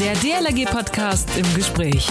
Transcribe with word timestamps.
Der 0.00 0.14
DLRG-Podcast 0.14 1.28
im 1.36 1.54
Gespräch. 1.54 2.08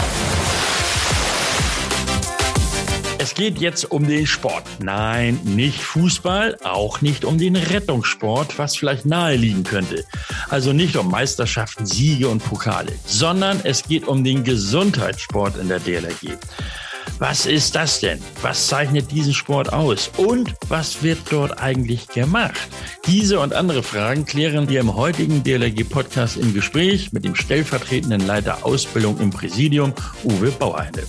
Es 3.18 3.34
geht 3.34 3.58
jetzt 3.58 3.90
um 3.90 4.08
den 4.08 4.28
Sport. 4.28 4.64
Nein, 4.80 5.40
nicht 5.44 5.82
Fußball, 5.82 6.58
auch 6.64 7.02
nicht 7.02 7.26
um 7.26 7.40
den 7.40 7.56
Rettungssport, 7.56 8.60
was 8.60 8.78
vielleicht 8.78 9.08
naheliegen 9.08 9.64
könnte. 9.64 10.06
Also 10.50 10.72
nicht 10.72 10.98
um 10.98 11.10
Meisterschaften, 11.10 11.88
Siege 11.88 12.30
und 12.30 12.44
Pokale, 12.44 12.92
sondern 13.08 13.60
es 13.64 13.82
geht 13.82 14.08
um 14.08 14.24
den 14.24 14.44
Gesundheitssport 14.44 15.58
in 15.58 15.68
der 15.68 15.80
DLRG. 15.80 16.38
Was 17.22 17.46
ist 17.46 17.76
das 17.76 18.00
denn? 18.00 18.22
Was 18.42 18.70
zeichnet 18.70 19.12
diesen 19.12 19.34
Sport 19.34 19.74
aus? 19.74 20.10
Und 20.16 20.56
was 20.70 21.04
wird 21.04 21.20
dort 21.30 21.62
eigentlich 21.62 22.08
gemacht? 22.08 22.70
Diese 23.08 23.42
und 23.42 23.54
andere 23.54 23.84
Fragen 23.84 24.24
klären 24.24 24.70
wir 24.70 24.80
im 24.80 24.96
heutigen 24.96 25.44
DLRG-Podcast 25.44 26.38
im 26.38 26.54
Gespräch 26.54 27.12
mit 27.12 27.26
dem 27.26 27.36
stellvertretenden 27.36 28.26
Leiter 28.26 28.66
Ausbildung 28.66 29.20
im 29.20 29.32
Präsidium, 29.32 29.94
Uwe 30.24 30.50
Bauerhende. 30.52 31.04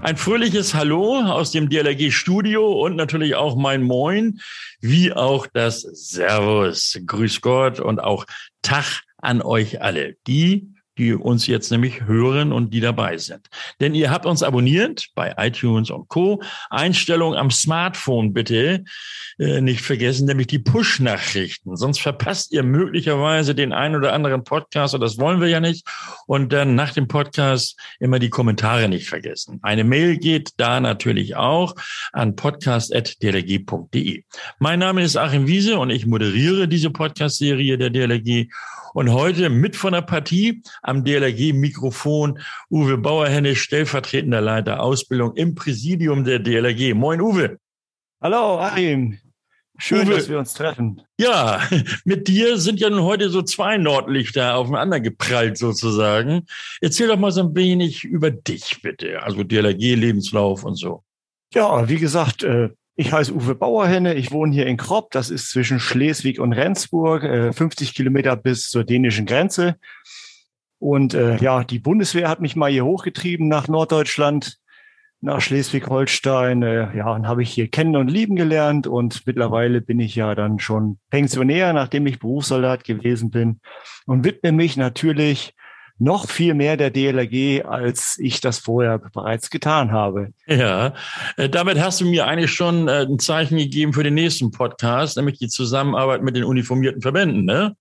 Ein 0.00 0.16
fröhliches 0.16 0.74
Hallo 0.74 1.20
aus 1.20 1.52
dem 1.52 1.68
DLRG-Studio 1.68 2.72
und 2.72 2.96
natürlich 2.96 3.36
auch 3.36 3.54
mein 3.54 3.84
Moin, 3.84 4.40
wie 4.80 5.12
auch 5.12 5.46
das 5.46 5.82
Servus, 5.82 6.98
Grüß 7.06 7.40
Gott 7.40 7.78
und 7.78 8.00
auch 8.00 8.26
Tag 8.62 9.02
an 9.18 9.42
euch 9.42 9.80
alle, 9.80 10.16
die 10.26 10.71
die 10.98 11.14
uns 11.14 11.46
jetzt 11.46 11.70
nämlich 11.70 12.04
hören 12.04 12.52
und 12.52 12.74
die 12.74 12.80
dabei 12.80 13.16
sind. 13.18 13.48
Denn 13.80 13.94
ihr 13.94 14.10
habt 14.10 14.26
uns 14.26 14.42
abonniert 14.42 15.06
bei 15.14 15.34
iTunes 15.38 15.90
und 15.90 16.08
Co. 16.08 16.42
Einstellung 16.70 17.34
am 17.34 17.50
Smartphone 17.50 18.32
bitte 18.32 18.84
äh, 19.38 19.60
nicht 19.60 19.80
vergessen, 19.80 20.26
nämlich 20.26 20.48
die 20.48 20.58
Push-Nachrichten. 20.58 21.76
Sonst 21.76 22.00
verpasst 22.00 22.52
ihr 22.52 22.62
möglicherweise 22.62 23.54
den 23.54 23.72
einen 23.72 23.96
oder 23.96 24.12
anderen 24.12 24.44
Podcast 24.44 24.94
und 24.94 25.00
das 25.00 25.18
wollen 25.18 25.40
wir 25.40 25.48
ja 25.48 25.60
nicht. 25.60 25.86
Und 26.26 26.52
dann 26.52 26.74
nach 26.74 26.92
dem 26.92 27.08
Podcast 27.08 27.78
immer 27.98 28.18
die 28.18 28.30
Kommentare 28.30 28.88
nicht 28.88 29.08
vergessen. 29.08 29.58
Eine 29.62 29.84
Mail 29.84 30.18
geht 30.18 30.50
da 30.58 30.80
natürlich 30.80 31.36
auch 31.36 31.74
an 32.12 32.36
podcast.dlg.de. 32.36 34.24
Mein 34.58 34.78
Name 34.78 35.02
ist 35.02 35.16
Achim 35.16 35.46
Wiese 35.46 35.78
und 35.78 35.90
ich 35.90 36.06
moderiere 36.06 36.68
diese 36.68 36.90
Podcast-Serie 36.90 37.78
der 37.78 37.90
DLG. 37.90 38.48
Und 38.94 39.10
heute 39.10 39.48
mit 39.48 39.74
von 39.74 39.94
der 39.94 40.02
Partie 40.02 40.62
am 40.82 41.04
DLRG-Mikrofon 41.04 42.38
Uwe 42.70 42.98
Bauerhenne, 42.98 43.56
stellvertretender 43.56 44.40
Leiter 44.40 44.82
Ausbildung 44.82 45.34
im 45.36 45.54
Präsidium 45.54 46.24
der 46.24 46.40
DLRG. 46.40 46.94
Moin, 46.94 47.20
Uwe. 47.20 47.58
Hallo, 48.20 48.58
Achim. 48.58 49.18
Schön, 49.78 50.06
Uwe, 50.06 50.16
dass 50.16 50.28
wir 50.28 50.38
uns 50.38 50.52
treffen. 50.54 51.02
Ja, 51.18 51.62
mit 52.04 52.28
dir 52.28 52.58
sind 52.58 52.78
ja 52.80 52.90
nun 52.90 53.02
heute 53.02 53.30
so 53.30 53.42
zwei 53.42 53.78
Nordlichter 53.78 54.56
aufeinander 54.56 55.00
geprallt 55.00 55.56
sozusagen. 55.56 56.46
Erzähl 56.80 57.08
doch 57.08 57.18
mal 57.18 57.32
so 57.32 57.40
ein 57.42 57.54
wenig 57.54 58.04
über 58.04 58.30
dich 58.30 58.82
bitte, 58.82 59.22
also 59.22 59.42
DLRG, 59.42 59.94
Lebenslauf 59.94 60.64
und 60.64 60.76
so. 60.76 61.02
Ja, 61.54 61.88
wie 61.88 61.98
gesagt, 61.98 62.42
äh, 62.42 62.70
ich 62.94 63.12
heiße 63.12 63.32
Uwe 63.32 63.54
Bauerhenne, 63.54 64.14
ich 64.14 64.30
wohne 64.32 64.52
hier 64.52 64.66
in 64.66 64.76
Kropp, 64.76 65.10
das 65.12 65.30
ist 65.30 65.50
zwischen 65.50 65.80
Schleswig 65.80 66.38
und 66.38 66.52
Rendsburg, 66.52 67.22
50 67.54 67.88
äh, 67.88 67.92
Kilometer 67.92 68.36
bis 68.36 68.68
zur 68.68 68.84
dänischen 68.84 69.26
Grenze. 69.26 69.76
Und 70.82 71.14
äh, 71.14 71.36
ja, 71.36 71.62
die 71.62 71.78
Bundeswehr 71.78 72.28
hat 72.28 72.40
mich 72.40 72.56
mal 72.56 72.68
hier 72.68 72.84
hochgetrieben 72.84 73.46
nach 73.46 73.68
Norddeutschland, 73.68 74.58
nach 75.20 75.40
Schleswig-Holstein. 75.40 76.64
Äh, 76.64 76.96
ja, 76.96 77.12
und 77.12 77.28
habe 77.28 77.44
ich 77.44 77.52
hier 77.52 77.68
kennen 77.68 77.94
und 77.94 78.08
lieben 78.08 78.34
gelernt. 78.34 78.88
Und 78.88 79.24
mittlerweile 79.24 79.80
bin 79.80 80.00
ich 80.00 80.16
ja 80.16 80.34
dann 80.34 80.58
schon 80.58 80.98
Pensionär, 81.08 81.72
nachdem 81.72 82.08
ich 82.08 82.18
Berufssoldat 82.18 82.82
gewesen 82.82 83.30
bin 83.30 83.60
und 84.06 84.24
widme 84.24 84.50
mich 84.50 84.76
natürlich 84.76 85.54
noch 85.98 86.28
viel 86.28 86.54
mehr 86.54 86.76
der 86.76 86.90
DLRG, 86.90 87.64
als 87.64 88.16
ich 88.18 88.40
das 88.40 88.58
vorher 88.58 88.98
bereits 88.98 89.50
getan 89.50 89.92
habe. 89.92 90.32
Ja, 90.48 90.94
äh, 91.36 91.48
damit 91.48 91.80
hast 91.80 92.00
du 92.00 92.06
mir 92.06 92.26
eigentlich 92.26 92.50
schon 92.50 92.88
äh, 92.88 93.06
ein 93.08 93.20
Zeichen 93.20 93.56
gegeben 93.56 93.92
für 93.92 94.02
den 94.02 94.14
nächsten 94.14 94.50
Podcast, 94.50 95.16
nämlich 95.16 95.38
die 95.38 95.46
Zusammenarbeit 95.46 96.22
mit 96.22 96.34
den 96.34 96.42
uniformierten 96.42 97.02
Verbänden, 97.02 97.44
ne? 97.44 97.76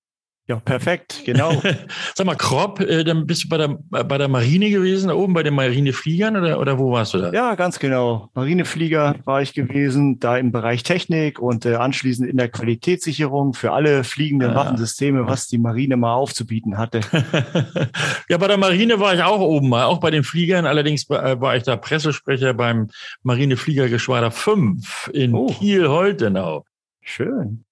Ja, 0.51 0.59
perfekt, 0.59 1.21
genau. 1.23 1.61
Sag 2.13 2.25
mal, 2.27 2.35
Kropp, 2.35 2.81
äh, 2.81 3.05
dann 3.05 3.25
bist 3.25 3.45
du 3.45 3.47
bei 3.47 3.57
der, 3.57 3.79
bei 3.89 4.17
der 4.17 4.27
Marine 4.27 4.69
gewesen, 4.69 5.07
da 5.07 5.13
oben 5.13 5.33
bei 5.33 5.43
den 5.43 5.53
Marinefliegern 5.53 6.35
oder, 6.35 6.59
oder 6.59 6.77
wo 6.77 6.91
warst 6.91 7.13
du 7.13 7.19
da? 7.19 7.31
Ja, 7.31 7.55
ganz 7.55 7.79
genau. 7.79 8.29
Marineflieger 8.33 9.15
war 9.23 9.41
ich 9.41 9.53
gewesen, 9.53 10.19
da 10.19 10.35
im 10.35 10.51
Bereich 10.51 10.83
Technik 10.83 11.39
und 11.39 11.65
äh, 11.65 11.75
anschließend 11.75 12.29
in 12.29 12.35
der 12.35 12.49
Qualitätssicherung 12.49 13.53
für 13.53 13.71
alle 13.71 14.03
fliegenden 14.03 14.51
ah. 14.51 14.55
Waffensysteme, 14.55 15.25
was 15.25 15.47
die 15.47 15.57
Marine 15.57 15.95
mal 15.95 16.15
aufzubieten 16.15 16.77
hatte. 16.77 16.99
ja, 18.27 18.37
bei 18.37 18.47
der 18.47 18.57
Marine 18.57 18.99
war 18.99 19.15
ich 19.15 19.23
auch 19.23 19.39
oben 19.39 19.69
mal, 19.69 19.85
auch 19.85 20.01
bei 20.01 20.11
den 20.11 20.25
Fliegern. 20.25 20.65
Allerdings 20.65 21.09
äh, 21.11 21.39
war 21.39 21.55
ich 21.55 21.63
da 21.63 21.77
Pressesprecher 21.77 22.53
beim 22.53 22.89
Marinefliegergeschwader 23.23 24.31
5 24.31 25.11
in 25.13 25.33
oh. 25.33 25.45
Kiel-Holtenau. 25.47 26.65
Schön. 26.99 27.63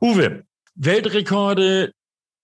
Uwe, 0.00 0.44
Weltrekorde, 0.76 1.92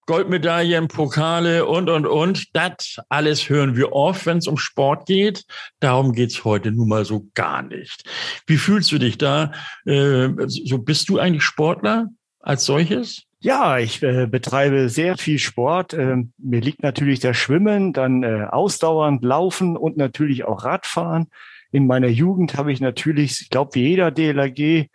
Goldmedaillen, 0.09 0.89
Pokale 0.89 1.67
und, 1.67 1.91
und, 1.91 2.07
und. 2.07 2.57
Das 2.57 2.97
alles 3.11 3.51
hören 3.51 3.77
wir 3.77 3.93
oft, 3.93 4.25
wenn 4.25 4.39
es 4.39 4.47
um 4.47 4.57
Sport 4.57 5.05
geht. 5.05 5.45
Darum 5.81 6.15
geht's 6.15 6.47
heute 6.47 6.73
nun 6.73 6.89
mal 6.89 7.05
so 7.05 7.29
gar 7.35 7.61
nicht. 7.61 8.09
Wie 8.47 8.57
fühlst 8.57 8.91
du 8.91 8.97
dich 8.97 9.19
da? 9.19 9.53
Äh, 9.85 10.31
so 10.47 10.79
bist 10.79 11.11
du 11.11 11.19
eigentlich 11.19 11.43
Sportler 11.43 12.07
als 12.41 12.65
solches? 12.65 13.25
Ja, 13.41 13.79
ich 13.79 14.03
äh, 14.03 14.27
betreibe 14.27 14.89
sehr 14.89 15.19
viel 15.19 15.39
Sport. 15.39 15.93
Äh, 15.93 16.25
mir 16.39 16.61
liegt 16.63 16.83
natürlich 16.83 17.21
das 17.21 17.37
Schwimmen, 17.37 17.93
dann 17.93 18.23
äh, 18.23 18.47
ausdauernd 18.51 19.23
Laufen 19.23 19.77
und 19.77 19.99
natürlich 19.99 20.45
auch 20.45 20.65
Radfahren. 20.65 21.27
In 21.71 21.87
meiner 21.87 22.09
Jugend 22.09 22.57
habe 22.57 22.73
ich 22.73 22.81
natürlich, 22.81 23.43
ich 23.43 23.51
glaube, 23.51 23.75
wie 23.75 23.87
jeder 23.87 24.11
DLRG 24.11 24.89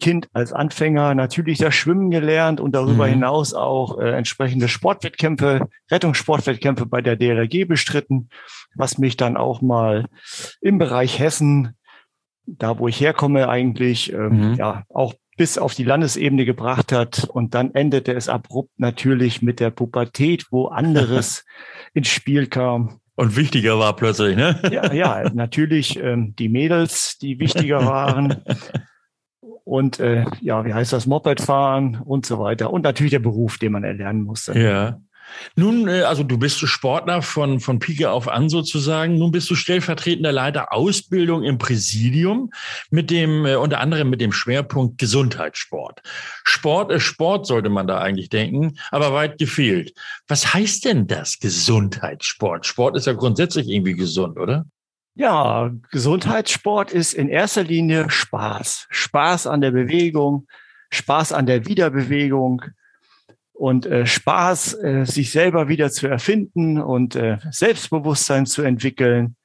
Kind 0.00 0.28
als 0.32 0.52
Anfänger 0.52 1.14
natürlich 1.14 1.58
das 1.58 1.74
Schwimmen 1.74 2.10
gelernt 2.10 2.60
und 2.60 2.74
darüber 2.74 3.06
mhm. 3.06 3.12
hinaus 3.12 3.54
auch 3.54 3.98
äh, 3.98 4.10
entsprechende 4.10 4.68
Sportwettkämpfe, 4.68 5.68
Rettungssportwettkämpfe 5.90 6.86
bei 6.86 7.00
der 7.00 7.16
DLRG 7.16 7.66
bestritten, 7.66 8.28
was 8.74 8.98
mich 8.98 9.16
dann 9.16 9.36
auch 9.36 9.62
mal 9.62 10.06
im 10.60 10.78
Bereich 10.78 11.18
Hessen, 11.18 11.76
da 12.46 12.78
wo 12.78 12.88
ich 12.88 13.00
herkomme, 13.00 13.48
eigentlich 13.48 14.12
ähm, 14.12 14.50
mhm. 14.50 14.54
ja 14.54 14.84
auch 14.88 15.14
bis 15.36 15.58
auf 15.58 15.74
die 15.74 15.84
Landesebene 15.84 16.44
gebracht 16.44 16.92
hat. 16.92 17.24
Und 17.24 17.54
dann 17.54 17.74
endete 17.74 18.12
es 18.12 18.28
abrupt 18.28 18.78
natürlich 18.78 19.42
mit 19.42 19.60
der 19.60 19.70
Pubertät, 19.70 20.46
wo 20.50 20.66
anderes 20.66 21.44
ins 21.94 22.08
Spiel 22.08 22.46
kam. 22.46 23.00
Und 23.16 23.36
wichtiger 23.36 23.78
war 23.78 23.94
plötzlich, 23.94 24.36
ne? 24.36 24.60
Ja, 24.72 24.92
ja, 24.92 25.30
natürlich 25.34 25.96
ähm, 26.00 26.34
die 26.36 26.48
Mädels, 26.48 27.16
die 27.18 27.38
wichtiger 27.38 27.86
waren. 27.86 28.42
und 29.64 29.98
äh, 29.98 30.24
ja, 30.40 30.64
wie 30.64 30.74
heißt 30.74 30.92
das, 30.92 31.06
Moped 31.06 31.40
fahren 31.40 32.00
und 32.04 32.26
so 32.26 32.38
weiter. 32.38 32.70
Und 32.72 32.82
natürlich 32.82 33.12
der 33.12 33.18
Beruf, 33.18 33.58
den 33.58 33.72
man 33.72 33.84
erlernen 33.84 34.22
musste. 34.22 34.58
Ja. 34.58 35.00
Nun, 35.56 35.88
äh, 35.88 36.02
also 36.02 36.22
du 36.22 36.38
bist 36.38 36.58
Sportler 36.58 37.22
von, 37.22 37.60
von 37.60 37.78
Pike 37.78 38.10
auf 38.10 38.28
an 38.28 38.48
sozusagen. 38.48 39.18
Nun 39.18 39.32
bist 39.32 39.50
du 39.50 39.54
stellvertretender 39.54 40.32
Leiter 40.32 40.72
Ausbildung 40.72 41.42
im 41.42 41.58
Präsidium 41.58 42.50
mit 42.90 43.10
dem, 43.10 43.46
äh, 43.46 43.56
unter 43.56 43.80
anderem 43.80 44.10
mit 44.10 44.20
dem 44.20 44.32
Schwerpunkt 44.32 44.98
Gesundheitssport. 44.98 46.02
Sport 46.44 46.92
ist 46.92 47.04
Sport, 47.04 47.46
sollte 47.46 47.70
man 47.70 47.86
da 47.86 47.98
eigentlich 47.98 48.28
denken, 48.28 48.78
aber 48.90 49.12
weit 49.12 49.38
gefehlt. 49.38 49.94
Was 50.28 50.52
heißt 50.52 50.84
denn 50.84 51.06
das 51.06 51.38
Gesundheitssport? 51.38 52.66
Sport 52.66 52.96
ist 52.96 53.06
ja 53.06 53.12
grundsätzlich 53.14 53.68
irgendwie 53.68 53.94
gesund, 53.94 54.38
oder? 54.38 54.66
Ja, 55.16 55.70
Gesundheitssport 55.92 56.90
ist 56.90 57.12
in 57.12 57.28
erster 57.28 57.62
Linie 57.62 58.10
Spaß. 58.10 58.88
Spaß 58.90 59.46
an 59.46 59.60
der 59.60 59.70
Bewegung, 59.70 60.48
Spaß 60.90 61.32
an 61.32 61.46
der 61.46 61.66
Wiederbewegung 61.66 62.62
und 63.52 63.86
äh, 63.86 64.06
Spaß, 64.06 64.74
äh, 64.82 65.04
sich 65.04 65.30
selber 65.30 65.68
wieder 65.68 65.92
zu 65.92 66.08
erfinden 66.08 66.80
und 66.80 67.14
äh, 67.14 67.38
Selbstbewusstsein 67.52 68.46
zu 68.46 68.62
entwickeln 68.62 69.36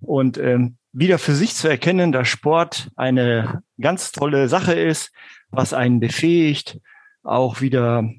und 0.00 0.36
ähm, 0.38 0.78
wieder 0.92 1.18
für 1.18 1.34
sich 1.34 1.54
zu 1.54 1.68
erkennen, 1.68 2.10
dass 2.10 2.26
Sport 2.26 2.90
eine 2.96 3.62
ganz 3.80 4.10
tolle 4.10 4.48
Sache 4.48 4.74
ist, 4.74 5.12
was 5.50 5.72
einen 5.72 6.00
befähigt, 6.00 6.80
auch 7.22 7.60
wieder 7.60 8.10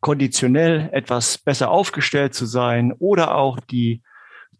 konditionell 0.00 0.88
etwas 0.92 1.36
besser 1.38 1.68
aufgestellt 1.68 2.32
zu 2.32 2.46
sein 2.46 2.92
oder 2.92 3.34
auch 3.34 3.58
die 3.58 4.02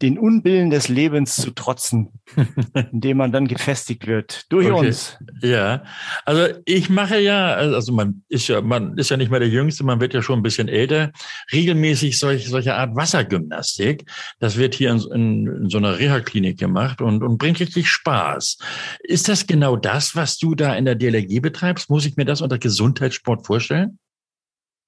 den 0.01 0.19
Unbillen 0.19 0.69
des 0.69 0.87
Lebens 0.89 1.35
zu 1.35 1.51
trotzen, 1.51 2.09
indem 2.91 3.17
man 3.17 3.31
dann 3.31 3.47
gefestigt 3.47 4.07
wird 4.07 4.45
durch 4.49 4.71
okay. 4.71 4.87
uns. 4.87 5.17
Ja, 5.41 5.83
also 6.25 6.47
ich 6.65 6.89
mache 6.89 7.19
ja, 7.19 7.55
also 7.55 7.93
man 7.93 8.23
ist 8.29 8.47
ja, 8.47 8.61
man 8.61 8.97
ist 8.97 9.09
ja 9.09 9.17
nicht 9.17 9.31
mehr 9.31 9.39
der 9.39 9.49
Jüngste, 9.49 9.83
man 9.83 9.99
wird 9.99 10.13
ja 10.13 10.21
schon 10.21 10.39
ein 10.39 10.43
bisschen 10.43 10.67
älter, 10.67 11.11
regelmäßig 11.51 12.19
solch, 12.19 12.47
solche 12.47 12.75
Art 12.75 12.95
Wassergymnastik. 12.95 14.05
Das 14.39 14.57
wird 14.57 14.75
hier 14.75 14.91
in, 14.91 14.99
in, 15.13 15.47
in 15.47 15.69
so 15.69 15.77
einer 15.77 15.97
Reha-Klinik 15.97 16.59
gemacht 16.59 17.01
und, 17.01 17.23
und 17.23 17.37
bringt 17.37 17.59
richtig 17.59 17.89
Spaß. 17.89 18.57
Ist 19.03 19.29
das 19.29 19.47
genau 19.47 19.75
das, 19.75 20.15
was 20.15 20.37
du 20.37 20.55
da 20.55 20.75
in 20.75 20.85
der 20.85 20.95
DLRG 20.95 21.41
betreibst? 21.41 21.89
Muss 21.89 22.05
ich 22.05 22.17
mir 22.17 22.25
das 22.25 22.41
unter 22.41 22.59
Gesundheitssport 22.59 23.45
vorstellen? 23.45 23.99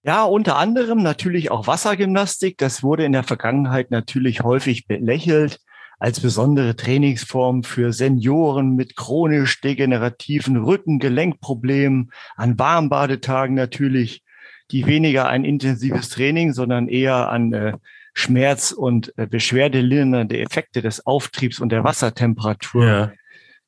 Ja, 0.03 0.23
unter 0.23 0.57
anderem 0.57 1.03
natürlich 1.03 1.51
auch 1.51 1.67
Wassergymnastik. 1.67 2.57
Das 2.57 2.83
wurde 2.83 3.03
in 3.03 3.11
der 3.11 3.23
Vergangenheit 3.23 3.91
natürlich 3.91 4.41
häufig 4.41 4.87
belächelt 4.87 5.59
als 5.99 6.21
besondere 6.21 6.77
Trainingsform 6.77 7.63
für 7.63 7.91
Senioren 7.91 8.75
mit 8.75 8.95
chronisch 8.95 9.59
degenerativen 9.59 10.55
Rücken-Gelenkproblemen, 10.55 12.11
an 12.37 12.57
Warmbadetagen 12.57 13.53
natürlich, 13.53 14.23
die 14.71 14.85
weniger 14.85 15.27
ein 15.27 15.43
intensives 15.43 16.09
Training, 16.09 16.53
sondern 16.53 16.87
eher 16.87 17.29
an 17.29 17.51
äh, 17.51 17.73
Schmerz- 18.13 18.71
und 18.71 19.13
äh, 19.17 19.27
beschwerdelindernde 19.27 20.39
Effekte 20.39 20.81
des 20.81 21.05
Auftriebs 21.05 21.59
und 21.59 21.69
der 21.69 21.83
Wassertemperatur 21.83 22.85
ja. 22.85 23.11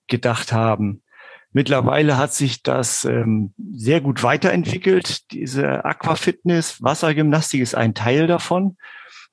gedacht 0.07 0.54
haben. 0.54 1.04
Mittlerweile 1.53 2.18
hat 2.18 2.33
sich 2.33 2.63
das 2.63 3.03
ähm, 3.03 3.53
sehr 3.74 4.00
gut 4.00 4.24
weiterentwickelt. 4.24 5.31
Diese 5.31 5.83
Aquafitness, 5.83 6.81
Wassergymnastik 6.81 7.62
ist 7.62 7.75
ein 7.75 7.94
Teil 7.94 8.27
davon. 8.27 8.77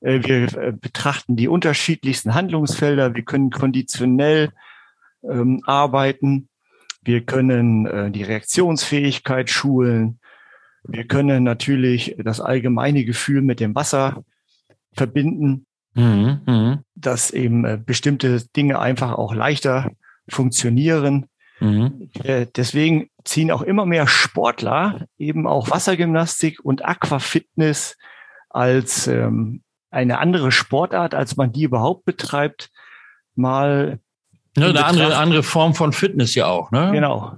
Äh, 0.00 0.20
wir 0.24 0.58
äh, 0.58 0.72
betrachten 0.72 1.36
die 1.36 1.48
unterschiedlichsten 1.48 2.34
Handlungsfelder. 2.34 3.14
Wir 3.14 3.22
können 3.24 3.50
konditionell 3.50 4.50
ähm, 5.22 5.62
arbeiten. 5.64 6.48
Wir 7.02 7.24
können 7.24 7.86
äh, 7.86 8.10
die 8.10 8.24
Reaktionsfähigkeit 8.24 9.48
schulen. 9.48 10.18
Wir 10.84 11.06
können 11.06 11.44
natürlich 11.44 12.16
das 12.18 12.40
allgemeine 12.40 13.04
Gefühl 13.04 13.42
mit 13.42 13.60
dem 13.60 13.74
Wasser 13.74 14.24
verbinden, 14.92 15.66
mhm, 15.94 16.40
mh. 16.46 16.82
dass 16.94 17.30
eben 17.30 17.64
äh, 17.64 17.78
bestimmte 17.84 18.44
Dinge 18.56 18.78
einfach 18.80 19.12
auch 19.12 19.34
leichter 19.34 19.90
funktionieren. 20.28 21.26
Mhm. 21.60 22.10
Äh, 22.22 22.46
deswegen 22.54 23.10
ziehen 23.24 23.50
auch 23.50 23.62
immer 23.62 23.86
mehr 23.86 24.06
Sportler 24.06 25.06
eben 25.18 25.46
auch 25.46 25.70
Wassergymnastik 25.70 26.64
und 26.64 26.84
Aquafitness 26.84 27.96
als 28.48 29.06
ähm, 29.06 29.62
eine 29.90 30.18
andere 30.18 30.52
Sportart, 30.52 31.14
als 31.14 31.36
man 31.36 31.52
die 31.52 31.64
überhaupt 31.64 32.04
betreibt, 32.04 32.70
mal. 33.34 33.98
Ja, 34.56 34.68
eine 34.68 34.84
andere, 34.84 35.16
andere 35.16 35.42
Form 35.42 35.74
von 35.74 35.92
Fitness 35.92 36.34
ja 36.34 36.46
auch, 36.46 36.70
ne? 36.70 36.90
Genau. 36.92 37.36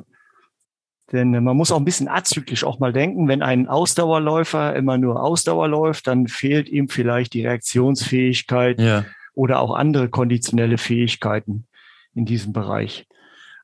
Denn 1.12 1.30
man 1.42 1.56
muss 1.56 1.72
auch 1.72 1.76
ein 1.76 1.84
bisschen 1.84 2.08
azyklisch 2.08 2.62
auch 2.62 2.78
mal 2.78 2.92
denken, 2.92 3.26
wenn 3.26 3.42
ein 3.42 3.68
Ausdauerläufer 3.68 4.76
immer 4.76 4.96
nur 4.96 5.20
Ausdauer 5.20 5.68
läuft, 5.68 6.06
dann 6.06 6.28
fehlt 6.28 6.68
ihm 6.68 6.88
vielleicht 6.88 7.34
die 7.34 7.44
Reaktionsfähigkeit 7.44 8.80
ja. 8.80 9.04
oder 9.34 9.60
auch 9.60 9.74
andere 9.74 10.08
konditionelle 10.08 10.78
Fähigkeiten 10.78 11.66
in 12.14 12.26
diesem 12.26 12.52
Bereich. 12.52 13.06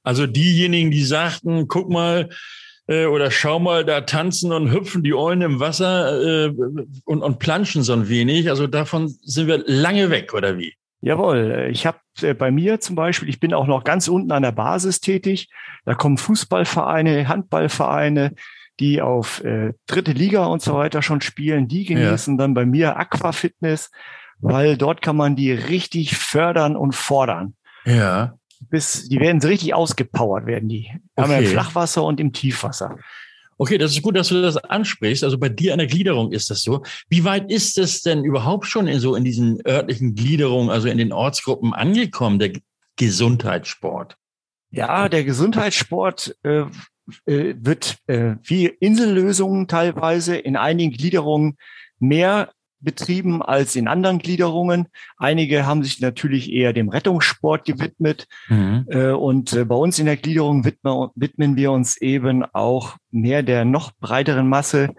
Also 0.07 0.29
diejenigen, 0.29 0.93
die 0.93 1.03
sagten, 1.03 1.67
guck 1.67 1.91
mal, 1.91 2.29
äh, 2.87 3.07
oder 3.07 3.33
schau 3.33 3.59
mal, 3.59 3.85
da 3.85 4.03
tanzen 4.03 4.53
und 4.53 4.71
hüpfen 4.71 5.03
die 5.03 5.15
Eulen 5.15 5.43
im 5.43 5.59
Wasser 5.59 6.47
äh, 6.47 6.53
und, 7.05 7.23
und 7.23 7.39
planschen 7.41 7.83
so 7.83 7.93
ein 7.93 8.09
wenig. 8.09 8.49
Also 8.49 8.69
davon 8.69 9.09
sind 9.09 9.49
wir 9.49 9.65
lange 9.67 10.09
weg, 10.11 10.33
oder 10.33 10.59
wie? 10.59 10.75
Jawohl, 11.01 11.71
ich 11.73 11.87
habe 11.87 11.99
äh, 12.23 12.35
bei 12.35 12.53
mir 12.53 12.79
zum 12.79 12.95
Beispiel, 12.95 13.29
ich 13.29 13.41
bin 13.41 13.53
auch 13.53 13.67
noch 13.67 13.83
ganz 13.83 14.07
unten 14.07 14.31
an 14.31 14.45
der 14.45 14.53
Basis 14.53 15.01
tätig. 15.01 15.49
Da 15.85 15.95
kommen 15.95 16.19
Fußballvereine, 16.19 17.27
Handballvereine, 17.27 18.33
die 18.79 19.03
auf 19.03 19.43
äh, 19.43 19.73
dritte 19.89 20.13
Liga 20.13 20.47
und 20.47 20.63
so 20.63 20.75
weiter 20.75 21.03
schon 21.03 21.21
spielen. 21.21 21.67
Die 21.67 21.85
genießen 21.85 22.35
ja. 22.35 22.39
dann 22.39 22.55
bei 22.55 22.65
mir 22.65 22.97
Aquafitness, 22.97 23.91
weil 24.39 24.77
dort 24.77 25.03
kann 25.03 25.17
man 25.17 25.35
die 25.35 25.51
richtig 25.51 26.17
fördern 26.17 26.77
und 26.77 26.95
fordern. 26.95 27.57
Ja 27.85 28.39
bis, 28.61 29.09
die 29.09 29.21
werden 29.21 29.41
so 29.41 29.49
richtig 29.49 29.75
ausgepowert 29.75 30.47
werden 30.47 30.69
die. 30.69 30.87
Okay. 30.87 31.01
Haben 31.17 31.31
wir 31.31 31.39
im 31.39 31.47
Flachwasser 31.47 32.05
und 32.05 32.21
im 32.21 32.33
Tiefwasser. 32.33 32.97
Okay, 33.59 33.79
das 33.79 33.93
ist 33.93 34.03
gut, 34.03 34.17
dass 34.17 34.29
du 34.29 34.43
das 34.43 34.57
ansprichst. 34.59 35.25
Also 35.25 35.39
bei 35.39 35.49
dir 35.49 35.73
an 35.73 35.79
der 35.79 35.87
Gliederung 35.87 36.33
ist 36.33 36.51
das 36.51 36.63
so. 36.63 36.83
Wie 37.09 37.25
weit 37.25 37.51
ist 37.51 37.79
es 37.79 38.03
denn 38.03 38.23
überhaupt 38.25 38.67
schon 38.67 38.87
in 38.87 39.01
so 39.01 39.15
in 39.15 39.25
diesen 39.25 39.67
örtlichen 39.67 40.15
Gliederungen, 40.15 40.71
also 40.71 40.89
in 40.89 40.99
den 40.99 41.13
Ortsgruppen 41.13 41.73
angekommen, 41.73 42.39
der 42.39 42.53
Gesundheitssport? 42.97 44.17
Ja, 44.71 45.09
der 45.09 45.25
Gesundheitssport 45.25 46.37
äh, 46.43 46.65
äh, 47.25 47.55
wird 47.59 47.99
äh, 48.09 48.35
wie 48.43 48.67
Insellösungen 48.67 49.69
teilweise 49.69 50.37
in 50.37 50.57
einigen 50.57 50.93
Gliederungen 50.93 51.57
mehr 51.99 52.51
betrieben 52.81 53.43
als 53.43 53.77
in 53.77 53.89
anderen 53.89 54.19
Gliederungen. 54.19 54.89
Einige 55.17 55.67
haben 55.67 55.83
sich 55.83 56.01
natürlich 56.01 56.53
eher 56.53 56.73
dem 56.73 56.89
Rettungssport 56.89 57.65
gewidmet. 57.65 58.27
Mhm. 58.49 58.87
Äh, 58.89 59.11
und 59.11 59.53
äh, 59.53 59.65
bei 59.65 59.75
uns 59.75 59.99
in 59.99 60.07
der 60.07 60.17
Gliederung 60.17 60.65
widmen, 60.65 61.57
wir 61.57 61.73
uns 61.73 61.97
eben 61.97 62.45
auch 62.45 62.97
mehr 63.11 63.43
der 63.43 63.65
noch 63.65 63.93
breiteren 63.99 64.49
Masse, 64.49 64.95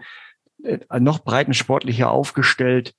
äh, 0.63 0.79
noch 0.99 1.19
breiten 1.19 1.53
sportlicher 1.53 2.11
aufgestellt, 2.11 2.93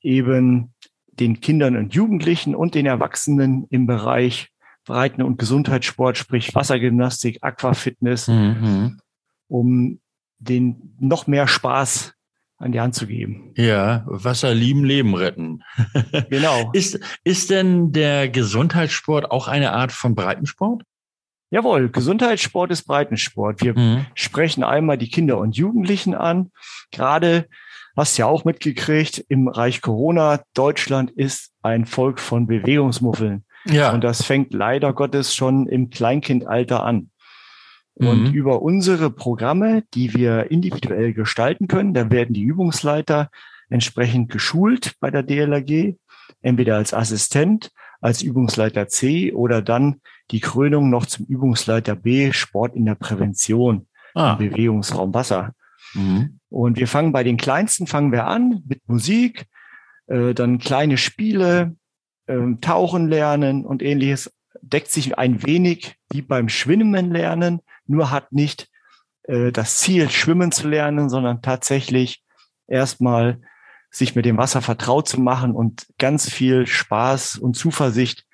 eben 0.00 0.72
den 1.08 1.40
Kindern 1.40 1.76
und 1.76 1.94
Jugendlichen 1.94 2.54
und 2.54 2.74
den 2.74 2.86
Erwachsenen 2.86 3.66
im 3.70 3.86
Bereich 3.86 4.48
Breiten- 4.84 5.22
und 5.22 5.38
Gesundheitssport, 5.38 6.16
sprich 6.16 6.54
Wassergymnastik, 6.54 7.38
Aquafitness, 7.42 8.28
mhm. 8.28 8.98
um 9.46 10.00
den 10.38 10.96
noch 10.98 11.28
mehr 11.28 11.46
Spaß 11.46 12.14
an 12.62 12.72
die 12.72 12.80
Hand 12.80 12.94
zu 12.94 13.06
geben. 13.06 13.52
Ja, 13.56 14.04
Wasser 14.06 14.54
lieben, 14.54 14.84
Leben 14.84 15.14
retten. 15.14 15.62
Genau. 16.30 16.70
ist, 16.72 16.98
ist 17.24 17.50
denn 17.50 17.92
der 17.92 18.28
Gesundheitssport 18.28 19.30
auch 19.30 19.48
eine 19.48 19.72
Art 19.72 19.92
von 19.92 20.14
Breitensport? 20.14 20.82
Jawohl, 21.50 21.90
Gesundheitssport 21.90 22.70
ist 22.70 22.84
Breitensport. 22.84 23.62
Wir 23.62 23.78
mhm. 23.78 24.06
sprechen 24.14 24.64
einmal 24.64 24.96
die 24.96 25.10
Kinder 25.10 25.38
und 25.38 25.56
Jugendlichen 25.56 26.14
an. 26.14 26.50
Gerade 26.90 27.46
hast 27.96 28.16
du 28.16 28.22
ja 28.22 28.26
auch 28.26 28.44
mitgekriegt, 28.44 29.24
im 29.28 29.48
Reich 29.48 29.82
Corona, 29.82 30.40
Deutschland 30.54 31.10
ist 31.10 31.52
ein 31.62 31.84
Volk 31.84 32.20
von 32.20 32.46
Bewegungsmuffeln. 32.46 33.44
Ja. 33.66 33.92
Und 33.92 34.02
das 34.02 34.24
fängt 34.24 34.54
leider 34.54 34.92
Gottes 34.92 35.34
schon 35.34 35.66
im 35.66 35.90
Kleinkindalter 35.90 36.82
an. 36.82 37.10
Und 37.94 38.28
mhm. 38.28 38.32
über 38.32 38.62
unsere 38.62 39.10
Programme, 39.10 39.84
die 39.94 40.14
wir 40.14 40.50
individuell 40.50 41.12
gestalten 41.12 41.68
können, 41.68 41.92
da 41.92 42.10
werden 42.10 42.32
die 42.32 42.42
Übungsleiter 42.42 43.30
entsprechend 43.68 44.30
geschult 44.30 44.94
bei 45.00 45.10
der 45.10 45.22
DLRG, 45.22 45.94
entweder 46.40 46.76
als 46.76 46.94
Assistent, 46.94 47.70
als 48.00 48.22
Übungsleiter 48.22 48.88
C 48.88 49.32
oder 49.32 49.62
dann 49.62 50.00
die 50.30 50.40
Krönung 50.40 50.90
noch 50.90 51.06
zum 51.06 51.26
Übungsleiter 51.26 51.94
B, 51.94 52.32
Sport 52.32 52.74
in 52.74 52.86
der 52.86 52.94
Prävention 52.94 53.86
ah. 54.14 54.36
im 54.38 54.50
Bewegungsraum 54.50 55.14
Wasser. 55.14 55.54
Mhm. 55.94 56.40
Und 56.48 56.78
wir 56.78 56.88
fangen 56.88 57.12
bei 57.12 57.22
den 57.22 57.36
Kleinsten, 57.36 57.86
fangen 57.86 58.12
wir 58.12 58.26
an 58.26 58.62
mit 58.66 58.86
Musik, 58.88 59.46
äh, 60.06 60.34
dann 60.34 60.58
kleine 60.58 60.96
Spiele, 60.96 61.76
äh, 62.26 62.38
Tauchen 62.60 63.08
lernen 63.08 63.64
und 63.64 63.82
ähnliches, 63.82 64.32
deckt 64.60 64.90
sich 64.90 65.18
ein 65.18 65.46
wenig 65.46 65.96
wie 66.10 66.22
beim 66.22 66.48
Schwimmen 66.48 67.10
lernen 67.10 67.60
nur 67.92 68.10
hat 68.10 68.32
nicht 68.32 68.68
äh, 69.24 69.52
das 69.52 69.76
Ziel, 69.76 70.10
schwimmen 70.10 70.50
zu 70.50 70.68
lernen, 70.68 71.08
sondern 71.08 71.42
tatsächlich 71.42 72.22
erstmal 72.66 73.40
sich 73.90 74.14
mit 74.16 74.24
dem 74.24 74.38
Wasser 74.38 74.62
vertraut 74.62 75.06
zu 75.06 75.20
machen 75.20 75.52
und 75.52 75.86
ganz 75.98 76.28
viel 76.28 76.66
Spaß 76.66 77.36
und 77.36 77.54
Zuversicht 77.54 78.24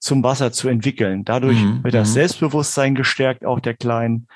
zum 0.00 0.22
Wasser 0.22 0.52
zu 0.52 0.68
entwickeln. 0.68 1.24
Dadurch 1.24 1.62
mhm. 1.62 1.84
wird 1.84 1.94
das 1.94 2.10
mhm. 2.10 2.14
Selbstbewusstsein 2.14 2.94
gestärkt, 2.94 3.44
auch 3.44 3.60
der 3.60 3.74
Kleinen. 3.74 4.26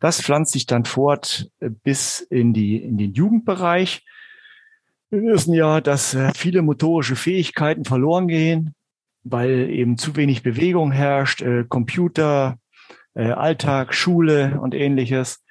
Das 0.00 0.20
pflanzt 0.20 0.52
sich 0.52 0.66
dann 0.66 0.84
fort 0.84 1.50
äh, 1.60 1.70
bis 1.70 2.20
in 2.20 2.52
die, 2.54 2.76
in 2.76 2.96
den 2.96 3.12
Jugendbereich. 3.12 4.04
Wir 5.10 5.22
wissen 5.22 5.54
ja, 5.54 5.80
dass 5.80 6.14
äh, 6.14 6.32
viele 6.34 6.62
motorische 6.62 7.16
Fähigkeiten 7.16 7.84
verloren 7.84 8.28
gehen, 8.28 8.74
weil 9.24 9.70
eben 9.70 9.98
zu 9.98 10.16
wenig 10.16 10.42
Bewegung 10.42 10.90
herrscht, 10.90 11.42
äh, 11.42 11.64
Computer, 11.68 12.58
äh, 13.14 13.30
Alltag, 13.30 13.94
Schule 13.94 14.58
und 14.60 14.74
ähnliches. 14.74 15.42